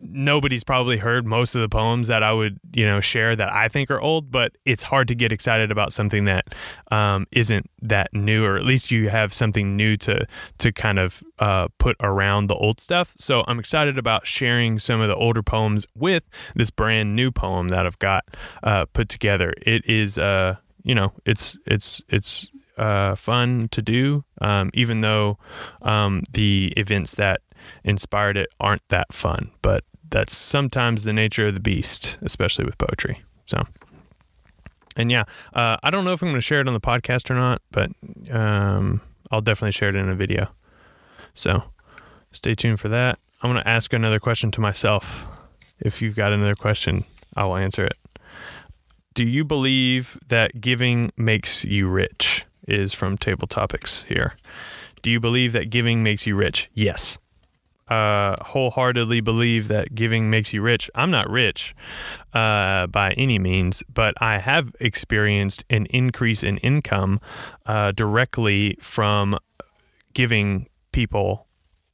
[0.00, 3.68] nobody's probably heard most of the poems that I would, you know, share that I
[3.68, 6.54] think are old, but it's hard to get excited about something that
[6.90, 10.26] um, not that new, or at least you have something new to
[10.58, 13.14] to kind of uh, put around the old stuff.
[13.18, 17.68] So I'm excited about sharing some of the older poems with this brand new poem
[17.68, 18.24] that I've got
[18.62, 19.52] uh, put together.
[19.66, 25.38] It is, uh, you know, it's it's it's uh, fun to do, um, even though
[25.82, 27.40] um, the events that
[27.84, 29.50] inspired it aren't that fun.
[29.60, 33.22] But that's sometimes the nature of the beast, especially with poetry.
[33.46, 33.64] So,
[34.96, 37.30] and yeah, uh, I don't know if I'm going to share it on the podcast
[37.30, 37.90] or not, but
[38.30, 40.48] um, I'll definitely share it in a video.
[41.34, 41.62] So,
[42.32, 43.18] stay tuned for that.
[43.42, 45.26] I'm going to ask another question to myself.
[45.78, 47.04] If you've got another question,
[47.36, 47.96] I will answer it.
[49.14, 52.44] Do you believe that giving makes you rich?
[52.68, 54.34] Is from Table Topics here.
[55.02, 56.70] Do you believe that giving makes you rich?
[56.74, 57.18] Yes
[57.90, 60.88] uh, wholeheartedly believe that giving makes you rich.
[60.94, 61.74] I'm not rich
[62.32, 67.20] uh, by any means, but I have experienced an increase in income
[67.66, 69.36] uh, directly from
[70.14, 71.46] giving people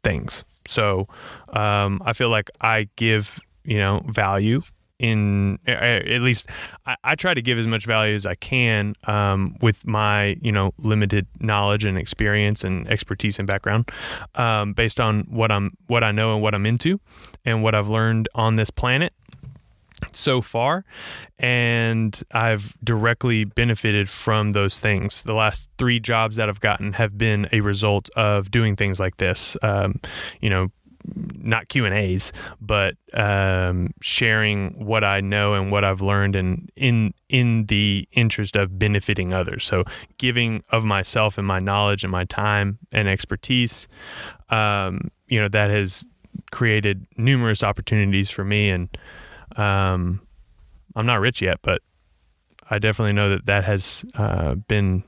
[0.05, 0.45] things.
[0.69, 1.09] So
[1.51, 4.63] um, I feel like I give you know value
[4.99, 6.47] in at least
[6.87, 10.53] I, I, try to give as much value as I can um, with my you
[10.53, 13.91] know limited knowledge and experience and expertise and background
[14.37, 16.99] um, based on what I'm what I know and what I'm into
[17.45, 19.13] and what I've learned on this planet
[20.13, 20.85] so far
[21.39, 25.23] and I've directly benefited from those things.
[25.23, 29.17] The last 3 jobs that I've gotten have been a result of doing things like
[29.19, 29.57] this.
[29.63, 30.01] Um,
[30.41, 30.71] you know,
[31.15, 36.71] not Q and A's, but um, sharing what I know and what I've learned, and
[36.77, 39.65] in in the interest of benefiting others.
[39.65, 39.85] So
[40.19, 43.89] giving of myself and my knowledge and my time and expertise,
[44.51, 46.07] um, you know, that has
[46.51, 48.71] created numerous opportunities for me.
[48.71, 48.99] And
[49.57, 50.21] um,
[50.95, 51.83] I'm not rich yet, but
[52.69, 55.05] I definitely know that that has uh, been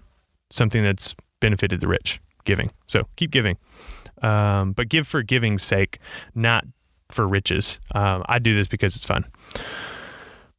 [0.51, 2.21] something that's benefited the rich.
[2.45, 3.59] Giving, so keep giving
[4.23, 5.99] um, but give for giving's sake,
[6.35, 6.65] not
[7.11, 7.81] for riches.
[7.95, 9.25] Um, I do this because it's fun.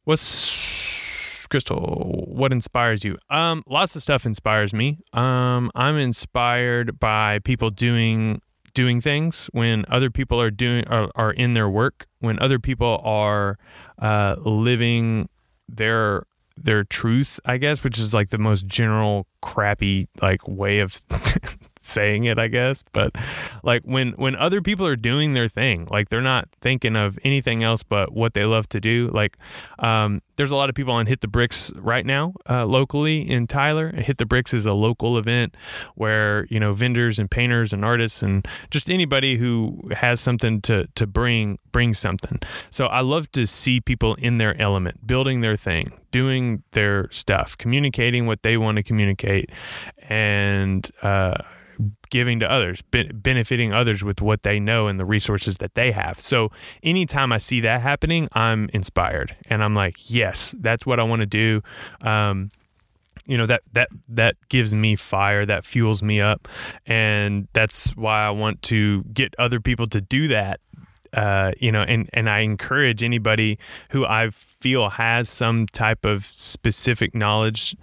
[0.04, 2.26] What's Crystal?
[2.28, 3.18] What inspires you?
[3.28, 4.98] Um, lots of stuff inspires me.
[5.12, 8.40] Um, I'm inspired by people doing
[8.72, 13.00] doing things when other people are doing are, are in their work when other people
[13.04, 13.58] are
[13.98, 15.28] uh, living
[15.68, 16.24] their
[16.56, 21.00] their truth i guess which is like the most general crappy like way of
[21.80, 22.84] saying it, I guess.
[22.92, 23.14] But
[23.62, 27.62] like when when other people are doing their thing, like they're not thinking of anything
[27.62, 29.10] else but what they love to do.
[29.12, 29.36] Like
[29.78, 33.46] um, there's a lot of people on Hit the Bricks right now uh, locally in
[33.46, 33.92] Tyler.
[33.92, 35.56] Hit the Bricks is a local event
[35.94, 40.86] where you know vendors and painters and artists and just anybody who has something to
[40.94, 42.40] to bring bring something.
[42.70, 47.56] So I love to see people in their element, building their thing, doing their stuff,
[47.56, 49.50] communicating what they want to communicate,
[50.08, 51.42] and uh,
[52.10, 55.92] giving to others, be- benefiting others with what they know and the resources that they
[55.92, 56.20] have.
[56.20, 56.50] So
[56.82, 61.20] anytime I see that happening, I'm inspired, and I'm like, yes, that's what I want
[61.20, 61.62] to do.
[62.00, 62.50] Um,
[63.26, 66.48] you know that that that gives me fire that fuels me up
[66.86, 70.58] and that's why i want to get other people to do that
[71.12, 73.58] uh, you know, and, and I encourage anybody
[73.90, 77.76] who I feel has some type of specific knowledge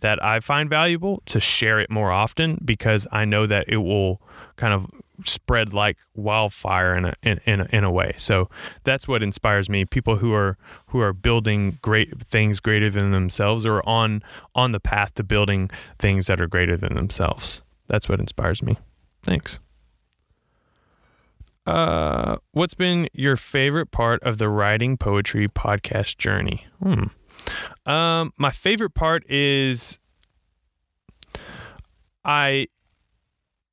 [0.00, 4.20] that I find valuable to share it more often because I know that it will
[4.56, 4.90] kind of
[5.24, 8.14] spread like wildfire in a, in, in a, in a way.
[8.16, 8.48] So
[8.84, 9.84] that's what inspires me.
[9.84, 10.56] People who are
[10.88, 14.22] who are building great things greater than themselves or on
[14.54, 17.62] on the path to building things that are greater than themselves.
[17.88, 18.76] That's what inspires me.
[19.22, 19.58] Thanks.
[21.66, 22.11] Uh,
[22.52, 26.66] what's been your favorite part of the writing poetry podcast journey?
[26.82, 27.04] Hmm.
[27.90, 29.98] Um, my favorite part is
[32.24, 32.68] I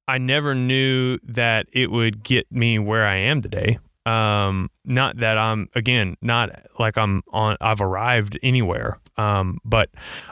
[0.08, 3.78] I never knew that it would get me where I am today.
[4.06, 8.98] Um, not that I'm again, not like I'm on I've arrived anywhere.
[9.18, 9.90] Um, but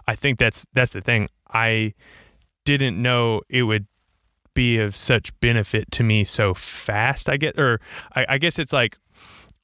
[0.07, 1.29] I think that's that's the thing.
[1.53, 1.93] I
[2.65, 3.85] didn't know it would
[4.57, 7.29] be of such benefit to me so fast.
[7.29, 7.79] I get, or
[8.15, 8.97] I, I guess it's like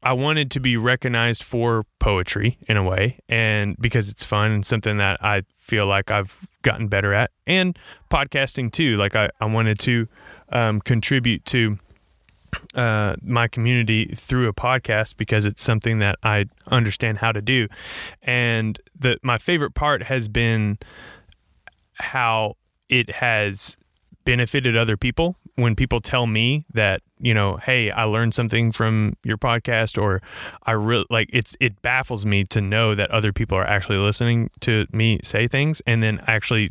[0.04, 4.64] I wanted to be recognized for poetry in a way, and because it's fun and
[4.64, 7.78] something that I feel like I've gotten better at, and
[8.12, 8.96] podcasting too.
[8.98, 10.08] Like I, I wanted to
[10.50, 11.80] um, contribute to
[12.76, 17.68] uh, my community through a podcast because it's something that I understand how to do,
[18.22, 20.78] and the my favorite part has been
[21.96, 22.58] how
[22.90, 23.76] it has
[24.26, 29.16] benefited other people when people tell me that you know hey i learned something from
[29.24, 30.22] your podcast or
[30.64, 34.50] i really like it's it baffles me to know that other people are actually listening
[34.60, 36.70] to me say things and then actually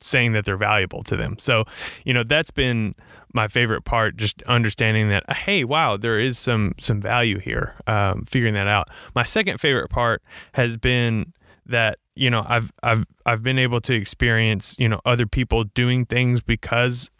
[0.00, 1.36] saying that they're valuable to them.
[1.38, 1.64] So
[2.04, 2.94] you know that's been
[3.34, 8.24] my favorite part just understanding that hey wow there is some some value here um,
[8.24, 8.88] figuring that out.
[9.14, 11.32] My second favorite part has been
[11.66, 16.04] that you know I've I've I've been able to experience you know other people doing
[16.06, 17.10] things because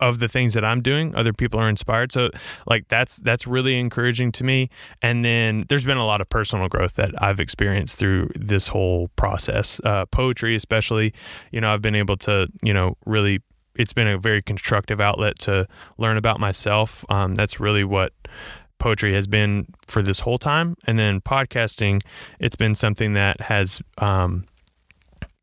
[0.00, 1.14] of the things that I'm doing.
[1.14, 2.12] Other people are inspired.
[2.12, 2.30] So
[2.66, 4.70] like that's that's really encouraging to me.
[5.02, 9.08] And then there's been a lot of personal growth that I've experienced through this whole
[9.16, 9.80] process.
[9.84, 11.14] Uh, poetry especially
[11.50, 13.40] you know I've been able to you know really
[13.74, 15.66] it's been a very constructive outlet to
[15.98, 17.04] learn about myself.
[17.10, 18.12] Um, that's really what
[18.78, 22.02] poetry has been for this whole time, and then podcasting,
[22.38, 24.44] it's been something that has um,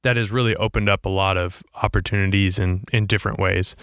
[0.04, 3.76] that has really opened up a lot of opportunities in in different ways.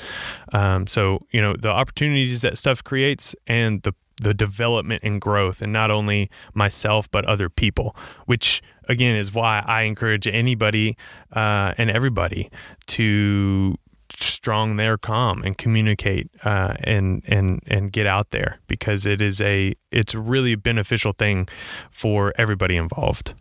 [0.52, 5.60] Um, so you know the opportunities that stuff creates and the the development and growth,
[5.62, 10.96] and not only myself but other people, which again is why I encourage anybody
[11.32, 12.50] uh, and everybody
[12.88, 13.76] to
[14.20, 19.40] strong their calm and communicate uh, and and and get out there because it is
[19.40, 21.48] a it's really a beneficial thing
[21.90, 23.34] for everybody involved.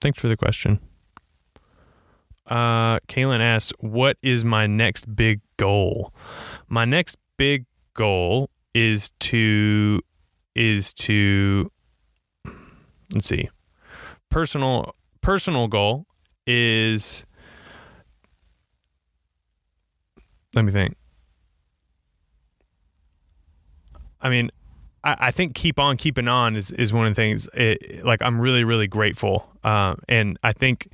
[0.00, 0.80] Thanks for the question.
[2.46, 6.12] Uh, Kaylin asks, "What is my next big goal?"
[6.68, 10.00] My next big goal is to
[10.54, 11.70] is to
[13.14, 13.48] let's see
[14.30, 16.06] personal personal goal
[16.46, 17.24] is
[20.54, 20.96] let me think.
[24.20, 24.50] I mean,
[25.02, 27.48] I, I, think keep on keeping on is, is one of the things.
[27.54, 30.88] It, like I'm really really grateful, uh, and I think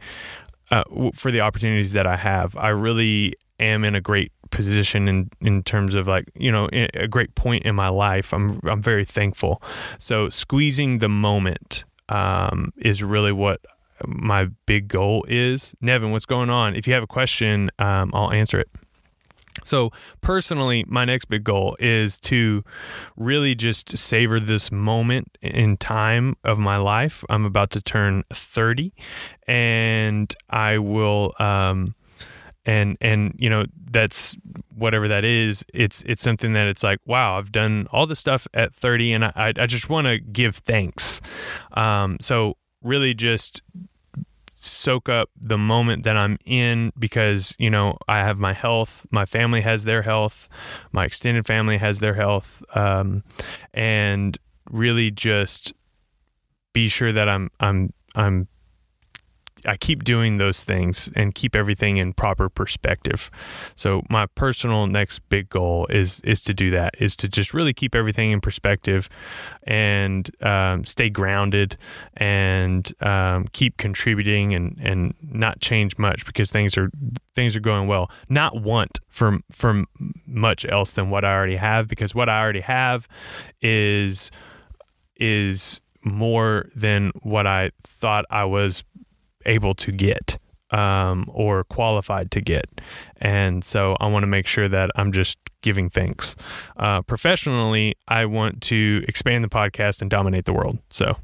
[0.71, 5.31] uh, for the opportunities that I have, I really am in a great position in
[5.41, 8.33] in terms of like you know a great point in my life.
[8.33, 9.63] I'm I'm very thankful.
[9.99, 13.61] So squeezing the moment um, is really what
[14.07, 15.75] my big goal is.
[15.81, 16.77] Nevin, what's going on?
[16.77, 18.69] If you have a question, um, I'll answer it.
[19.67, 22.65] So, personally, my next big goal is to
[23.17, 27.25] really just savor this moment in time of my life.
[27.29, 28.93] I'm about to turn 30,
[29.47, 31.95] and I will, um,
[32.65, 34.37] and and you know that's
[34.75, 38.47] whatever that is it's it's something that it's like wow i've done all this stuff
[38.53, 41.21] at 30 and i i just want to give thanks
[41.73, 43.63] um so really just
[44.67, 49.25] soak up the moment that I'm in because, you know, I have my health, my
[49.25, 50.49] family has their health,
[50.93, 53.23] my extended family has their health, um,
[53.73, 54.39] and
[54.71, 55.73] really just
[56.73, 58.49] be sure that I'm I'm I'm
[59.67, 63.31] I keep doing those things and keep everything in proper perspective.
[63.75, 66.95] So my personal next big goal is is to do that.
[66.99, 69.09] Is to just really keep everything in perspective
[69.65, 71.77] and um, stay grounded
[72.17, 76.91] and um, keep contributing and and not change much because things are
[77.35, 78.11] things are going well.
[78.29, 79.85] Not want for for
[80.27, 83.09] much else than what I already have because what I already have
[83.61, 84.31] is
[85.17, 88.85] is more than what I thought I was
[89.47, 90.39] able to get
[90.71, 92.81] um, or qualified to get.
[93.19, 96.37] And so I want to make sure that I'm just giving thanks.
[96.77, 100.79] Uh, professionally, I want to expand the podcast and dominate the world.
[100.91, 101.17] So,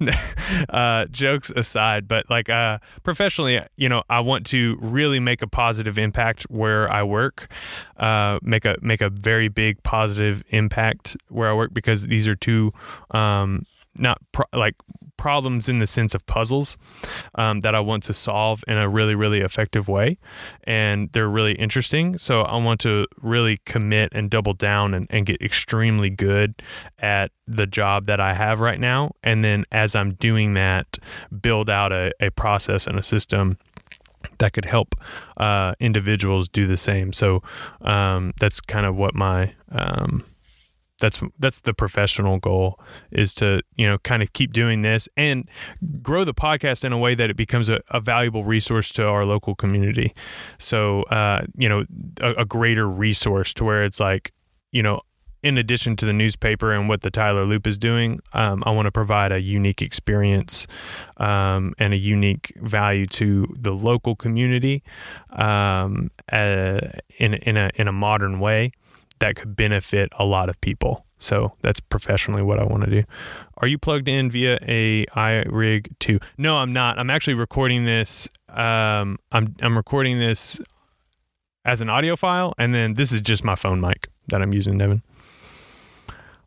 [0.68, 5.48] uh, jokes aside, but like uh, professionally, you know, I want to really make a
[5.48, 7.50] positive impact where I work.
[7.96, 12.36] Uh, make a make a very big positive impact where I work because these are
[12.36, 12.72] two
[13.10, 13.66] um,
[13.98, 14.74] not pro- like
[15.16, 16.78] problems in the sense of puzzles
[17.34, 20.16] um, that I want to solve in a really, really effective way.
[20.64, 22.16] And they're really interesting.
[22.16, 26.62] So I want to really commit and double down and, and get extremely good
[26.98, 29.12] at the job that I have right now.
[29.22, 30.98] And then as I'm doing that,
[31.42, 33.58] build out a, a process and a system
[34.38, 34.94] that could help
[35.36, 37.12] uh, individuals do the same.
[37.12, 37.42] So
[37.82, 40.24] um, that's kind of what my um,
[40.98, 42.78] that's that's the professional goal
[43.10, 45.48] is to you know kind of keep doing this and
[46.02, 49.24] grow the podcast in a way that it becomes a, a valuable resource to our
[49.24, 50.14] local community.
[50.58, 51.84] So uh, you know
[52.20, 54.32] a, a, greater resource to where it's like
[54.72, 55.00] you know
[55.40, 58.86] in addition to the newspaper and what the Tyler Loop is doing, um, I want
[58.86, 60.66] to provide a unique experience
[61.18, 64.82] um, and a unique value to the local community
[65.30, 66.80] um, uh,
[67.18, 68.72] in in a in a modern way
[69.20, 71.04] that could benefit a lot of people.
[71.18, 73.04] So that's professionally what I want to do.
[73.58, 76.20] Are you plugged in via a iRig 2?
[76.38, 76.98] No, I'm not.
[76.98, 78.28] I'm actually recording this.
[78.48, 80.60] Um, I'm I'm recording this
[81.64, 84.78] as an audio file, and then this is just my phone mic that I'm using,
[84.78, 85.02] Devin.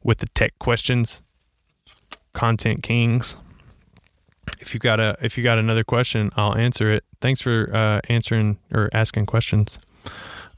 [0.03, 1.22] With the tech questions,
[2.34, 3.38] content kings.
[4.61, 7.03] If you got a if you got another question, I'll answer it.
[7.19, 9.80] Thanks for uh, answering or asking questions.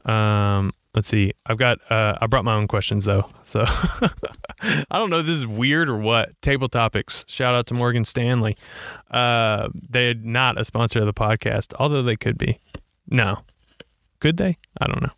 [0.04, 1.32] Um, let's see.
[1.46, 5.46] I've got uh, I brought my own questions though, so I don't know this is
[5.46, 6.40] weird or what.
[6.42, 7.24] Table topics.
[7.28, 8.56] Shout out to Morgan Stanley.
[9.10, 12.58] Uh, they're not a sponsor of the podcast, although they could be.
[13.08, 13.40] No,
[14.20, 14.56] could they?
[14.80, 15.10] I don't know.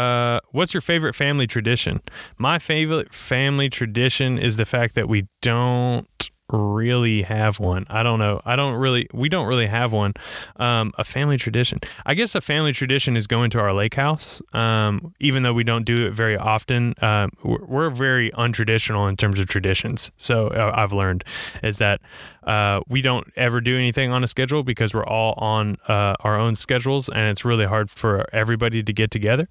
[0.00, 2.02] Uh, what's your favorite family tradition?
[2.36, 7.86] My favorite family tradition is the fact that we don't really have one.
[7.88, 8.40] I don't know.
[8.44, 9.08] I don't really.
[9.12, 10.14] We don't really have one.
[10.56, 11.80] Um, a family tradition.
[12.04, 14.40] I guess a family tradition is going to our lake house.
[14.52, 19.16] Um, even though we don't do it very often, um, we're, we're, very untraditional in
[19.16, 20.10] terms of traditions.
[20.18, 21.24] So uh, I've learned
[21.62, 22.00] is that
[22.46, 26.38] uh, we don't ever do anything on a schedule because we're all on uh, our
[26.38, 29.48] own schedules, and it's really hard for everybody to get together.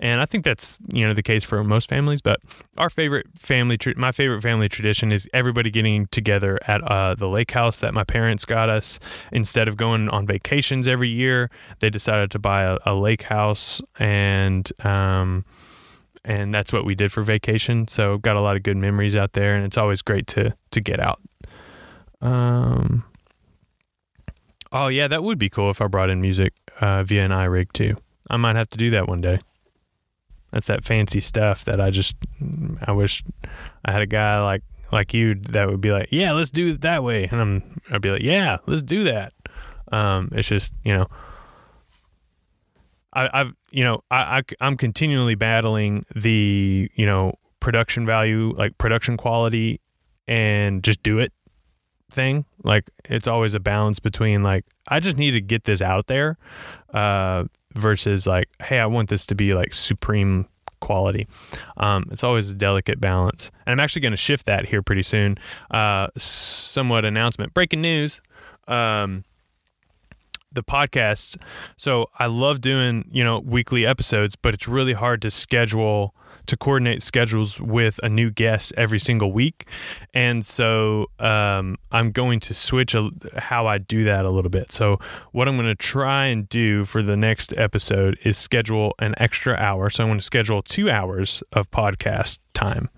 [0.00, 2.22] And I think that's you know the case for most families.
[2.22, 2.40] But
[2.78, 7.50] our favorite family, my favorite family tradition is everybody getting together at uh, the lake
[7.50, 8.98] house that my parents got us.
[9.30, 13.82] Instead of going on vacations every year, they decided to buy a, a lake house
[13.98, 14.70] and.
[14.84, 15.44] Um,
[16.24, 17.88] and that's what we did for vacation.
[17.88, 20.80] So got a lot of good memories out there, and it's always great to to
[20.80, 21.20] get out.
[22.20, 23.04] Um.
[24.70, 27.72] Oh yeah, that would be cool if I brought in music uh, via an iRig
[27.72, 27.96] 2.
[28.30, 29.38] I might have to do that one day.
[30.52, 32.16] That's that fancy stuff that I just
[32.86, 33.22] I wish
[33.84, 36.80] I had a guy like like you that would be like, yeah, let's do it
[36.80, 39.32] that way, and I'm I'd be like, yeah, let's do that.
[39.92, 41.06] Um, it's just you know,
[43.12, 48.78] I, I've you know I, I I'm continually battling the you know production value like
[48.78, 49.80] production quality
[50.26, 51.32] and just do it
[52.10, 52.44] thing.
[52.62, 56.38] Like it's always a balance between like I just need to get this out there
[56.92, 57.44] uh,
[57.74, 60.46] versus like hey I want this to be like supreme
[60.80, 61.26] quality.
[61.76, 65.02] Um, it's always a delicate balance, and I'm actually going to shift that here pretty
[65.02, 65.38] soon.
[65.70, 68.20] Uh, somewhat announcement, breaking news.
[68.66, 69.24] Um,
[70.50, 71.36] the podcasts.
[71.76, 76.14] So I love doing you know weekly episodes, but it's really hard to schedule
[76.48, 79.66] to coordinate schedules with a new guest every single week,
[80.12, 84.72] and so um, I'm going to switch a, how I do that a little bit.
[84.72, 84.98] So
[85.32, 89.54] what I'm going to try and do for the next episode is schedule an extra
[89.54, 89.90] hour.
[89.90, 92.90] So I'm going to schedule two hours of podcast time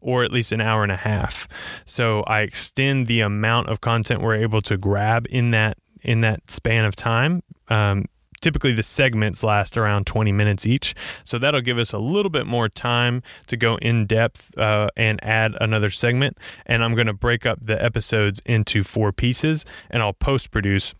[0.00, 1.48] or at least an hour and a half.
[1.84, 6.50] So I extend the amount of content we're able to grab in that in that
[6.50, 7.42] span of time.
[7.68, 8.06] Um,
[8.40, 10.94] typically the segments last around 20 minutes each.
[11.24, 15.22] So that'll give us a little bit more time to go in depth uh, and
[15.24, 16.38] add another segment.
[16.66, 20.94] And i'm going to break up the episodes into four pieces and i'll post produce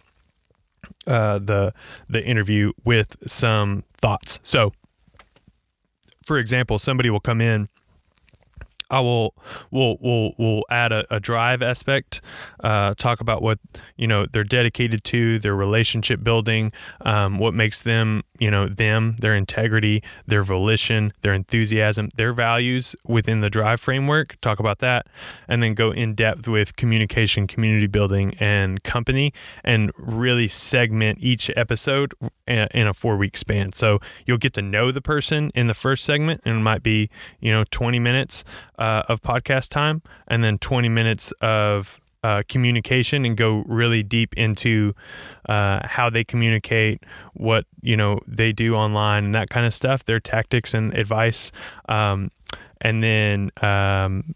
[1.06, 1.72] uh, the
[2.08, 4.38] the interview with some thoughts.
[4.42, 4.72] So
[6.24, 7.68] for example somebody will come in
[8.90, 9.34] I will
[9.70, 12.20] will will will add a, a drive aspect,
[12.64, 13.58] uh, talk about what
[13.96, 16.72] you know they're dedicated to, their relationship building,
[17.02, 22.96] um, what makes them you know them, their integrity, their volition, their enthusiasm, their values
[23.06, 24.40] within the drive framework.
[24.40, 25.06] Talk about that,
[25.46, 29.32] and then go in depth with communication, community building, and company,
[29.62, 32.14] and really segment each episode
[32.48, 33.72] in a four week span.
[33.72, 37.10] So you'll get to know the person in the first segment, and it might be
[37.38, 38.42] you know twenty minutes
[38.80, 44.34] uh, of podcast time and then 20 minutes of uh, communication and go really deep
[44.34, 44.94] into
[45.48, 47.02] uh, how they communicate,
[47.34, 51.52] what you know they do online, and that kind of stuff, their tactics and advice,
[51.88, 52.30] um,
[52.80, 54.34] and then um,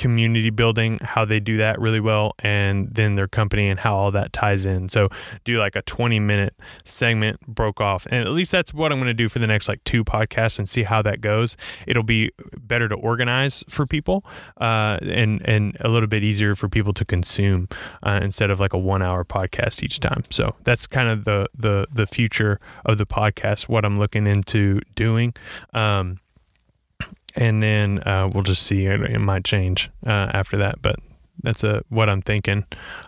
[0.00, 4.10] community building, how they do that really well, and then their company and how all
[4.10, 4.88] that ties in.
[4.88, 5.10] So
[5.44, 8.06] do like a 20 minute segment broke off.
[8.10, 10.58] And at least that's what I'm going to do for the next like two podcasts
[10.58, 11.54] and see how that goes.
[11.86, 14.24] It'll be better to organize for people
[14.58, 17.68] uh, and, and a little bit easier for people to consume
[18.02, 20.24] uh, instead of like a one hour podcast each time.
[20.30, 24.80] So that's kind of the, the, the future of the podcast, what I'm looking into
[24.94, 25.34] doing.
[25.74, 26.16] Um,
[27.36, 28.86] and then uh, we'll just see.
[28.86, 30.96] It, might change uh, after that, but
[31.42, 32.64] that's a, what I'm thinking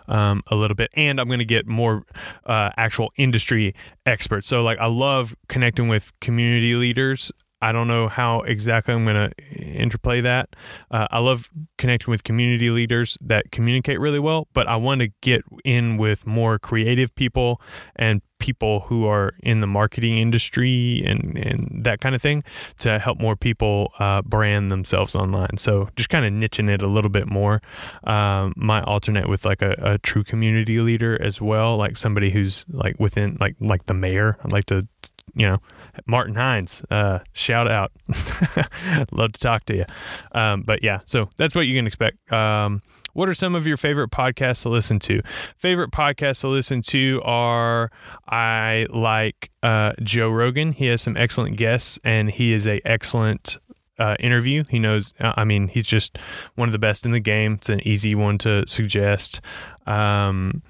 [0.07, 0.91] um, a little bit.
[0.93, 2.03] And I'm going to get more
[2.45, 4.47] uh, actual industry experts.
[4.47, 7.31] So, like, I love connecting with community leaders
[7.63, 10.49] I don't know how exactly I'm going to interplay that.
[10.91, 15.07] Uh, I love connecting with community leaders that communicate really well, but I want to
[15.21, 17.61] get in with more creative people
[17.95, 22.43] and people who are in the marketing industry and, and that kind of thing
[22.79, 25.57] to help more people uh, brand themselves online.
[25.57, 27.61] So just kind of niching it a little bit more.
[28.03, 32.65] Um, might alternate with like a, a true community leader as well, like somebody who's
[32.67, 34.37] like within like like the mayor.
[34.43, 34.85] I'd like to
[35.33, 35.59] you know
[36.05, 37.91] Martin Heines, uh, shout out.
[39.11, 39.85] Love to talk to you.
[40.31, 42.31] Um, but yeah, so that's what you can expect.
[42.31, 42.81] Um,
[43.13, 45.21] what are some of your favorite podcasts to listen to?
[45.55, 47.91] Favorite podcasts to listen to are
[48.27, 50.71] I like uh, Joe Rogan.
[50.71, 53.57] He has some excellent guests, and he is a excellent
[53.99, 54.63] uh, interview.
[54.69, 55.13] He knows.
[55.19, 56.17] Uh, I mean, he's just
[56.55, 57.53] one of the best in the game.
[57.53, 59.41] It's an easy one to suggest.
[59.85, 60.63] Um,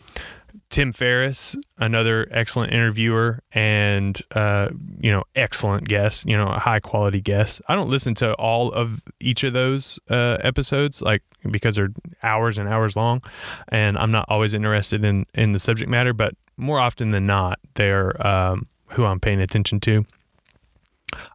[0.73, 4.69] Tim Ferriss, another excellent interviewer and uh,
[4.99, 7.61] you know excellent guest, you know a high quality guest.
[7.67, 11.21] I don't listen to all of each of those uh, episodes, like
[11.51, 11.91] because they're
[12.23, 13.21] hours and hours long,
[13.69, 16.11] and I'm not always interested in in the subject matter.
[16.11, 20.07] But more often than not, they're um, who I'm paying attention to.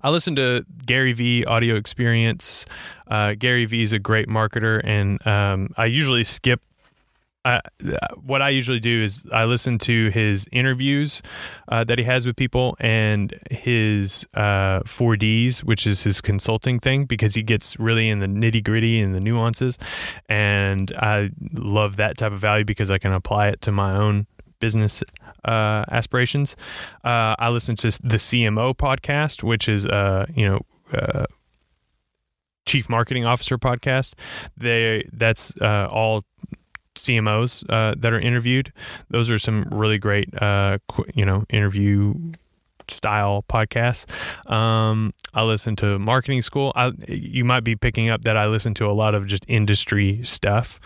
[0.02, 2.66] I listen to Gary Vee audio experience.
[3.06, 6.60] Uh, Gary Vee is a great marketer, and um, I usually skip
[8.16, 11.22] What I usually do is I listen to his interviews
[11.68, 17.04] uh, that he has with people and his uh, 4Ds, which is his consulting thing,
[17.06, 19.78] because he gets really in the nitty gritty and the nuances.
[20.28, 24.26] And I love that type of value because I can apply it to my own
[24.60, 25.02] business
[25.44, 26.56] uh, aspirations.
[27.04, 30.60] Uh, I listen to the CMO podcast, which is, uh, you know,
[30.92, 31.26] uh,
[32.66, 34.14] chief marketing officer podcast.
[34.56, 36.24] They that's all
[36.98, 38.72] CMOs uh, that are interviewed.
[39.10, 40.78] Those are some really great, uh,
[41.14, 42.14] you know, interview
[42.90, 44.06] style podcasts.
[44.50, 46.72] Um, I listen to Marketing School.
[46.74, 50.22] I, you might be picking up that I listen to a lot of just industry
[50.22, 50.80] stuff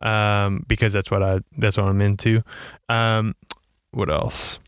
[0.00, 2.42] um, because that's what I that's what I'm into.
[2.88, 3.34] Um,
[3.90, 4.58] what else?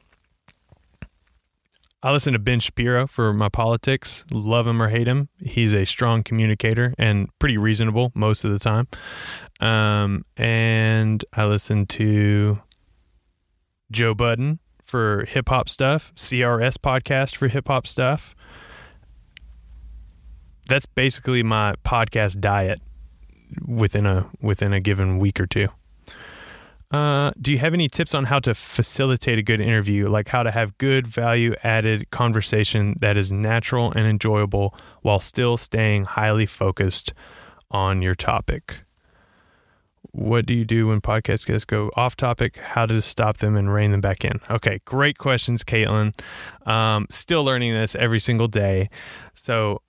[2.02, 4.26] I listen to Ben Shapiro for my politics.
[4.30, 8.58] Love him or hate him, he's a strong communicator and pretty reasonable most of the
[8.58, 8.88] time.
[9.64, 12.60] Um, and I listen to
[13.90, 18.34] Joe Budden for hip hop stuff, CRS podcast for hip hop stuff.
[20.68, 22.82] That's basically my podcast diet
[23.66, 25.68] within a within a given week or two.
[26.90, 30.42] Uh, do you have any tips on how to facilitate a good interview, like how
[30.42, 36.44] to have good value added conversation that is natural and enjoyable while still staying highly
[36.44, 37.14] focused
[37.70, 38.83] on your topic?
[40.12, 42.56] What do you do when podcast guests go off topic?
[42.56, 44.40] How to stop them and rein them back in?
[44.50, 46.14] Okay, great questions, Caitlin.
[46.66, 48.90] Um, still learning this every single day.
[49.34, 49.82] So,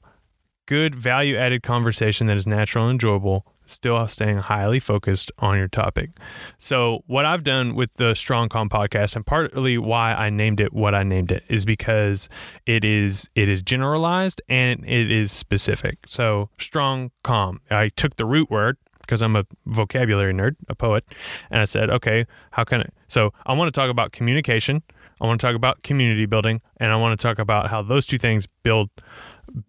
[0.66, 5.68] good value added conversation that is natural and enjoyable still staying highly focused on your
[5.68, 6.12] topic.
[6.58, 10.74] So, what I've done with the Strong Com podcast, and partly why I named it
[10.74, 12.30] what I named it, is because
[12.66, 16.00] it is it is generalized and it is specific.
[16.08, 21.06] So, Strong Com, I took the root word because I'm a vocabulary nerd, a poet,
[21.50, 22.90] and I said, okay, how can I?
[23.08, 24.84] So, I want to talk about communication.
[25.22, 28.06] I want to talk about community building, and I want to talk about how those
[28.06, 28.90] two things build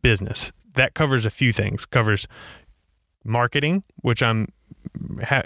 [0.03, 0.53] business.
[0.75, 1.87] That covers a few things.
[1.87, 2.27] Covers
[3.25, 4.49] marketing, which I'm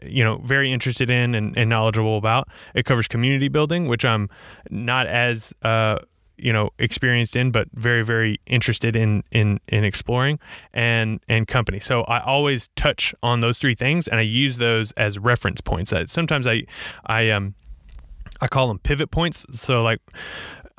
[0.02, 2.48] you know very interested in and, and, knowledgeable about.
[2.74, 4.28] It covers community building, which I'm
[4.70, 5.98] not as uh,
[6.42, 10.38] you know experienced in, but very very interested in in in exploring
[10.72, 11.80] and and company.
[11.80, 15.92] So I always touch on those three things, and I use those as reference points.
[16.06, 16.64] Sometimes I
[17.06, 17.54] I um
[18.40, 19.44] I call them pivot points.
[19.52, 20.00] So like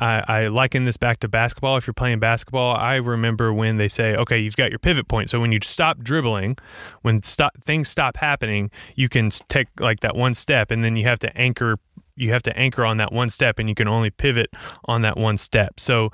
[0.02, 1.78] I, I liken this back to basketball.
[1.78, 5.30] If you're playing basketball, I remember when they say, okay, you've got your pivot point.
[5.30, 6.58] So when you stop dribbling,
[7.04, 11.04] when stop things stop happening, you can take like that one step and then you
[11.06, 11.78] have to anchor
[12.16, 14.54] you have to anchor on that one step and you can only pivot
[14.86, 15.80] on that one step.
[15.80, 16.12] So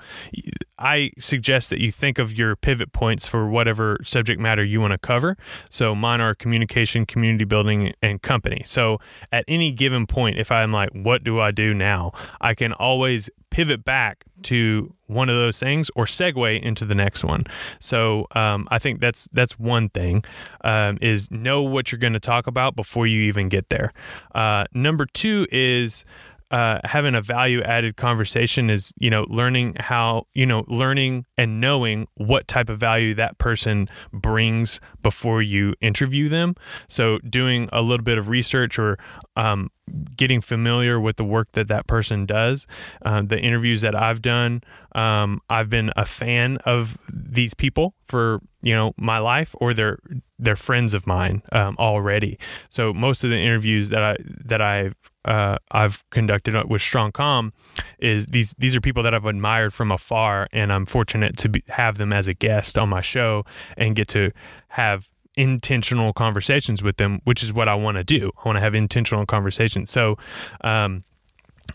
[0.79, 4.91] I suggest that you think of your pivot points for whatever subject matter you want
[4.91, 5.37] to cover.
[5.69, 8.63] So mine are communication, community building, and company.
[8.65, 8.99] So
[9.31, 12.11] at any given point, if I'm like, what do I do now?
[12.41, 17.23] I can always pivot back to one of those things or segue into the next
[17.23, 17.43] one.
[17.79, 20.23] So um, I think that's that's one thing
[20.63, 23.93] um, is know what you're going to talk about before you even get there.
[24.35, 26.05] Uh, number two is
[26.51, 31.59] uh, having a value added conversation is you know learning how you know learning and
[31.59, 36.55] knowing what type of value that person brings before you interview them.
[36.87, 38.97] So doing a little bit of research or
[39.35, 39.69] um,
[40.15, 42.67] getting familiar with the work that that person does
[43.05, 44.61] uh, the interviews that i've done
[44.95, 49.97] um, i've been a fan of these people for you know my life or they're
[50.39, 52.37] they're friends of mine um, already.
[52.69, 54.95] So most of the interviews that i that i've
[55.27, 57.53] uh, I've conducted with Strong Com
[57.99, 61.63] is these these are people that I've admired from afar, and I'm fortunate to be,
[61.69, 64.31] have them as a guest on my show and get to
[64.69, 68.31] have intentional conversations with them, which is what I want to do.
[68.43, 69.91] I want to have intentional conversations.
[69.91, 70.17] So,
[70.61, 71.03] um,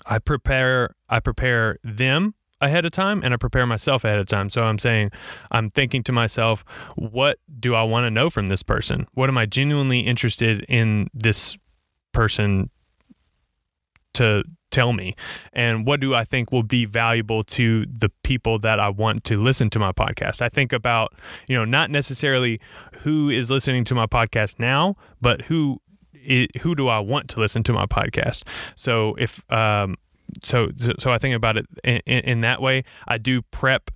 [0.07, 4.49] I prepare I prepare them ahead of time and I prepare myself ahead of time.
[4.49, 5.11] So I'm saying,
[5.51, 9.09] I'm thinking to myself, what do I want to know from this person?
[9.15, 11.59] What am I genuinely interested in this
[12.13, 12.71] person
[14.15, 15.15] to tell me?
[15.53, 19.41] And what do i think will be valuable to the people that i want to
[19.41, 20.43] listen to my podcast?
[20.43, 21.15] I think about
[21.47, 22.61] you know not necessarily
[23.03, 25.81] who is listening to my podcast now but who
[26.61, 28.45] who do i want to listen to my podcast?
[28.75, 29.97] So if um
[30.43, 32.85] so so i think about it in, in that way.
[33.07, 33.91] I do prep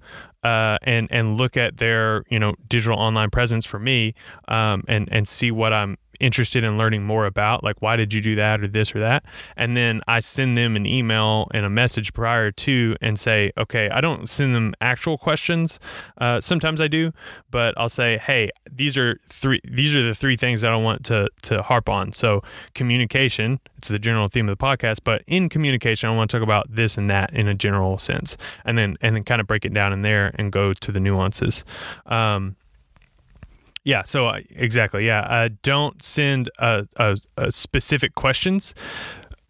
[0.47, 4.14] uh, and and look at their you know digital online presence for me
[4.47, 8.21] um, and and see what I'm interested in learning more about like why did you
[8.21, 9.25] do that or this or that?
[9.57, 13.89] And then i send them an email and a message prior to and say okay
[13.91, 15.79] i don't send them actual questions
[16.19, 17.12] uh, sometimes i do
[17.51, 21.05] but i'll say hey these are three these are the three things that i want
[21.05, 22.12] to to harp on.
[22.12, 22.43] So
[22.75, 26.43] communication it's the general theme of the podcast but in communication i want to talk
[26.43, 29.64] about this and that in a general sense and then and then kind of break
[29.64, 31.64] it down in there and go to the nuances.
[32.07, 32.57] Um,
[33.87, 34.03] yeah.
[34.03, 35.07] So uh, exactly.
[35.07, 35.20] Yeah.
[35.20, 38.74] Uh, don't send a, a, a specific questions,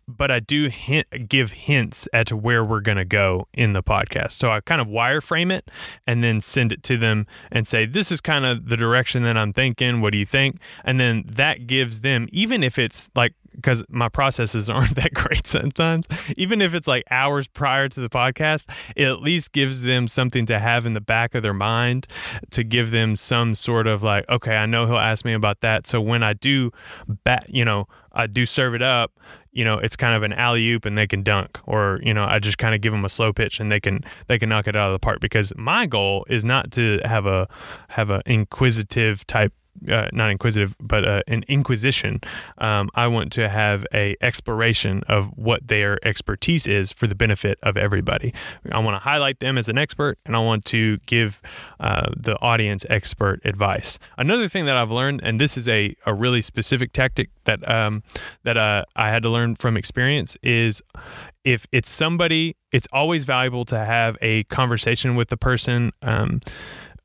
[0.09, 4.33] but I do hint, give hints at where we're going to go in the podcast.
[4.33, 5.71] So I kind of wireframe it
[6.07, 9.37] and then send it to them and say, this is kind of the direction that
[9.37, 10.01] I'm thinking.
[10.01, 10.61] What do you think?
[10.85, 15.47] And then that gives them, even if it's like because my processes aren't that great
[15.47, 16.07] sometimes.
[16.37, 20.47] Even if it's like hours prior to the podcast, it at least gives them something
[20.47, 22.07] to have in the back of their mind
[22.51, 25.87] to give them some sort of like, okay, I know he'll ask me about that.
[25.87, 26.71] So when I do,
[27.25, 29.13] bat, you know, I do serve it up,
[29.57, 32.25] you know, it's kind of an alley oop and they can dunk, or you know,
[32.25, 34.69] I just kind of give them a slow pitch and they can they can knock
[34.69, 35.21] it out of the park.
[35.21, 37.49] Because my goal is not to have a
[37.89, 39.55] have an inquisitive type
[39.91, 42.21] uh, not inquisitive, but uh, an inquisition.
[42.59, 47.59] Um, I want to have a exploration of what their expertise is for the benefit
[47.63, 48.33] of everybody.
[48.73, 51.41] I want to highlight them as an expert, and I want to give
[51.81, 53.99] uh, the audience expert advice.
[54.19, 58.03] Another thing that I've learned, and this is a, a really specific tactic that um,
[58.45, 60.83] that uh, I had to learn from experience, is
[61.45, 65.93] if it's somebody, it's always valuable to have a conversation with the person.
[66.03, 66.41] Um,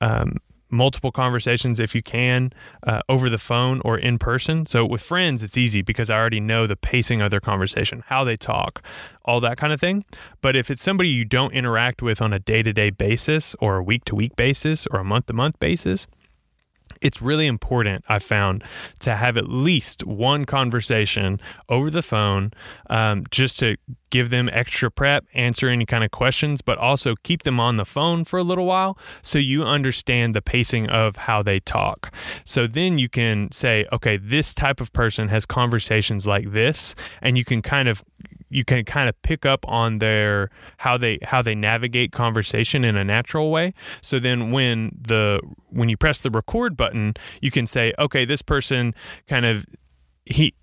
[0.02, 0.38] um,
[0.72, 2.52] multiple conversations if you can
[2.84, 4.66] uh, over the phone or in person.
[4.66, 8.24] So with friends, it's easy because I already know the pacing of their conversation, how
[8.24, 8.82] they talk,
[9.26, 10.06] all that kind of thing.
[10.42, 13.78] But if it's somebody you don't interact with on a day to day basis or
[13.78, 16.08] a week to week basis or a month to month basis,
[17.02, 18.64] it's really important, I found,
[19.00, 21.40] to have at least one conversation
[21.70, 22.52] over the phone
[22.90, 23.78] um, just to
[24.10, 27.86] give them extra prep, answer any kind of questions, but also keep them on the
[27.86, 32.14] phone for a little while so you understand the pacing of how they talk.
[32.46, 37.38] So then you can say, okay, this type of person has conversations like this, and
[37.38, 38.04] you can kind of
[38.52, 42.96] you can kind of pick up on their how they how they navigate conversation in
[42.96, 43.74] a natural way.
[44.02, 45.40] So then when the
[45.70, 48.94] when you press the record button you can say okay this person
[49.28, 49.66] kind of
[50.26, 50.54] he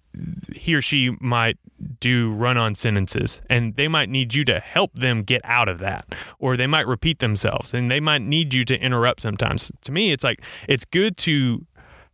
[0.54, 1.58] he or she might
[2.00, 5.78] do run on sentences and they might need you to help them get out of
[5.78, 9.70] that or they might repeat themselves and they might need you to interrupt sometimes.
[9.82, 11.66] To me it's like it's good to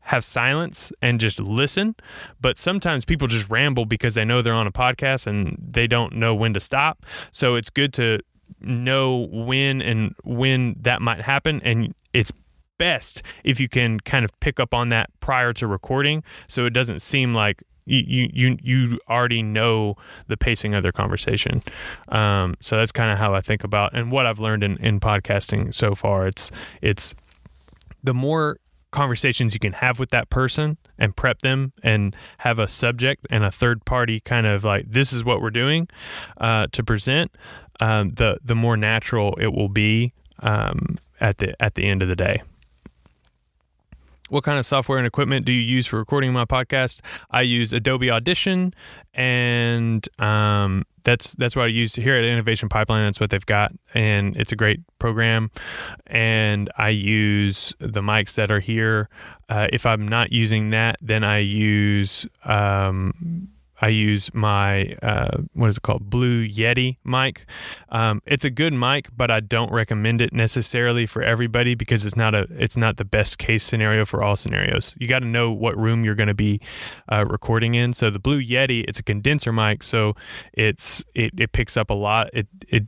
[0.04, 1.94] have silence and just listen.
[2.40, 6.14] But sometimes people just ramble because they know they're on a podcast and they don't
[6.14, 7.04] know when to stop.
[7.32, 8.20] So it's good to
[8.60, 11.60] know when and when that might happen.
[11.64, 12.32] And it's
[12.78, 16.70] best if you can kind of pick up on that prior to recording so it
[16.70, 19.94] doesn't seem like you you you already know
[20.26, 21.62] the pacing of their conversation.
[22.08, 25.00] Um, so that's kind of how I think about and what I've learned in, in
[25.00, 26.26] podcasting so far.
[26.26, 26.50] It's
[26.80, 27.14] it's
[28.02, 28.58] the more
[28.94, 33.44] conversations you can have with that person and prep them and have a subject and
[33.44, 35.88] a third party kind of like this is what we're doing
[36.38, 37.30] uh, to present
[37.80, 42.08] um, the the more natural it will be um, at the at the end of
[42.08, 42.40] the day
[44.28, 47.00] what kind of software and equipment do you use for recording my podcast?
[47.30, 48.74] I use Adobe Audition,
[49.12, 53.04] and um, that's that's what I use here at Innovation Pipeline.
[53.04, 55.50] That's what they've got, and it's a great program.
[56.06, 59.08] And I use the mics that are here.
[59.48, 63.48] Uh, if I'm not using that, then I use um,
[63.84, 67.44] I use my uh, what is it called Blue Yeti mic.
[67.90, 72.16] Um, it's a good mic, but I don't recommend it necessarily for everybody because it's
[72.16, 74.94] not a it's not the best case scenario for all scenarios.
[74.98, 76.62] You got to know what room you're going to be
[77.12, 77.92] uh, recording in.
[77.92, 80.16] So the Blue Yeti, it's a condenser mic, so
[80.54, 82.30] it's it, it picks up a lot.
[82.32, 82.84] It it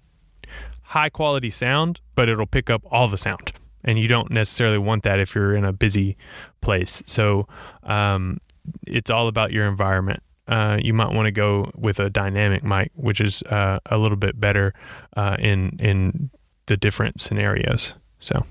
[0.80, 3.52] high quality sound, but it'll pick up all the sound,
[3.84, 6.16] and you don't necessarily want that if you're in a busy
[6.62, 7.02] place.
[7.04, 7.46] So
[7.82, 8.38] um,
[8.86, 12.90] it's all about your environment uh, you might want to go with a dynamic mic,
[12.94, 14.74] which is uh, a little bit better
[15.16, 16.30] uh, in in
[16.66, 17.94] the different scenarios.
[18.18, 18.46] So,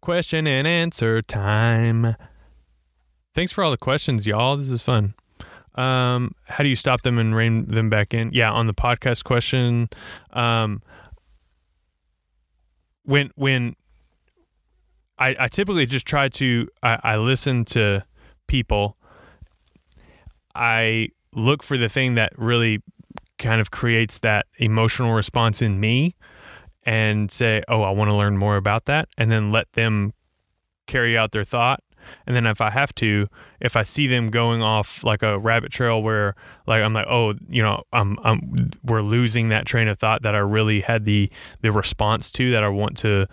[0.00, 2.16] question and answer time.
[3.34, 4.56] Thanks for all the questions, y'all.
[4.56, 5.14] This is fun.
[5.74, 8.32] Um, how do you stop them and rein them back in?
[8.32, 9.88] Yeah, on the podcast question.
[10.32, 10.82] Um,
[13.04, 13.76] when when
[15.18, 18.04] I, I typically just try to I, I listen to
[18.48, 18.97] people
[20.58, 22.82] I look for the thing that really
[23.38, 26.16] kind of creates that emotional response in me
[26.84, 30.12] and say, "Oh, I want to learn more about that," and then let them
[30.86, 31.80] carry out their thought.
[32.26, 33.28] And then if I have to,
[33.60, 36.34] if I see them going off like a rabbit trail where
[36.66, 40.34] like I'm like, "Oh, you know, I'm I'm we're losing that train of thought that
[40.34, 41.30] I really had the
[41.60, 43.26] the response to that I want to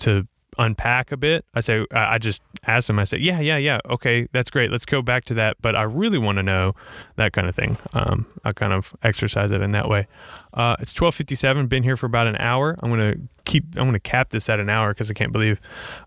[0.00, 0.26] to
[0.60, 4.28] unpack a bit, I say, I just ask them, I say, yeah, yeah, yeah, okay,
[4.32, 4.70] that's great.
[4.70, 5.56] Let's go back to that.
[5.62, 6.74] But I really want to know
[7.16, 7.78] that kind of thing.
[7.94, 10.06] Um, I kind of exercise it in that way.
[10.52, 12.78] Uh, it's 1257, been here for about an hour.
[12.80, 15.32] I'm going to keep, I'm going to cap this at an hour because I can't
[15.32, 15.60] believe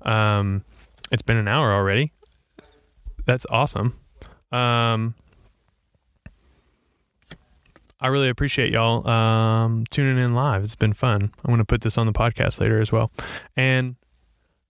[0.04, 0.64] um,
[1.12, 2.14] it's been an hour already.
[3.26, 4.00] That's awesome.
[4.52, 5.16] Um,
[8.00, 10.64] I really appreciate y'all um, tuning in live.
[10.64, 11.32] It's been fun.
[11.44, 13.12] I'm going to put this on the podcast later as well.
[13.56, 13.96] And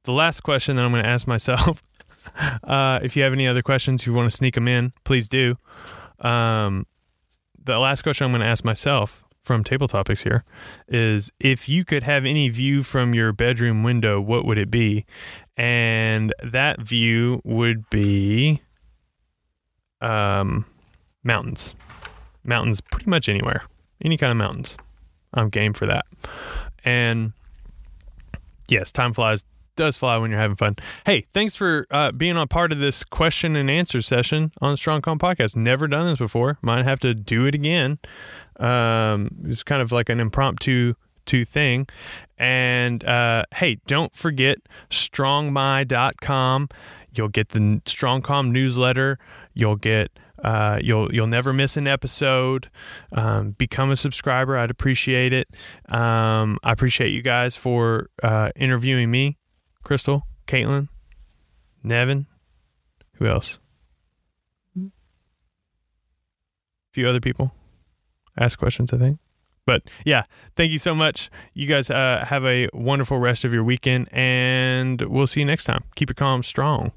[0.03, 1.81] the last question that I'm going to ask myself,
[2.63, 5.57] uh, if you have any other questions, you want to sneak them in, please do.
[6.19, 6.85] Um,
[7.61, 10.43] the last question I'm going to ask myself from Table Topics here
[10.87, 15.05] is if you could have any view from your bedroom window, what would it be?
[15.57, 18.61] And that view would be
[20.01, 20.65] um,
[21.23, 21.75] mountains.
[22.43, 23.63] Mountains, pretty much anywhere,
[24.03, 24.77] any kind of mountains.
[25.33, 26.05] I'm game for that.
[26.83, 27.33] And
[28.67, 29.45] yes, time flies
[29.75, 30.75] does fly when you're having fun.
[31.05, 35.01] Hey, thanks for uh, being a part of this question and answer session on Strong
[35.01, 35.55] Com podcast.
[35.55, 36.57] Never done this before.
[36.61, 37.99] Might have to do it again.
[38.59, 40.93] Um, it's kind of like an impromptu
[41.25, 41.87] to thing.
[42.37, 44.57] And uh, hey, don't forget
[44.89, 46.69] strongmy.com.
[47.15, 49.19] You'll get the StrongCom newsletter.
[49.53, 50.11] You'll get
[50.43, 52.69] uh, you'll you'll never miss an episode.
[53.13, 54.57] Um, become a subscriber.
[54.57, 55.47] I'd appreciate it.
[55.89, 59.37] Um, I appreciate you guys for uh, interviewing me,
[59.83, 60.89] Crystal, Caitlin,
[61.83, 62.27] Nevin.
[63.15, 63.59] Who else?
[64.77, 64.89] A
[66.93, 67.53] few other people
[68.39, 68.93] ask questions.
[68.93, 69.19] I think.
[69.65, 70.23] But yeah,
[70.55, 71.29] thank you so much.
[71.53, 75.63] You guys uh, have a wonderful rest of your weekend, and we'll see you next
[75.65, 75.83] time.
[75.95, 76.91] Keep your calm strong.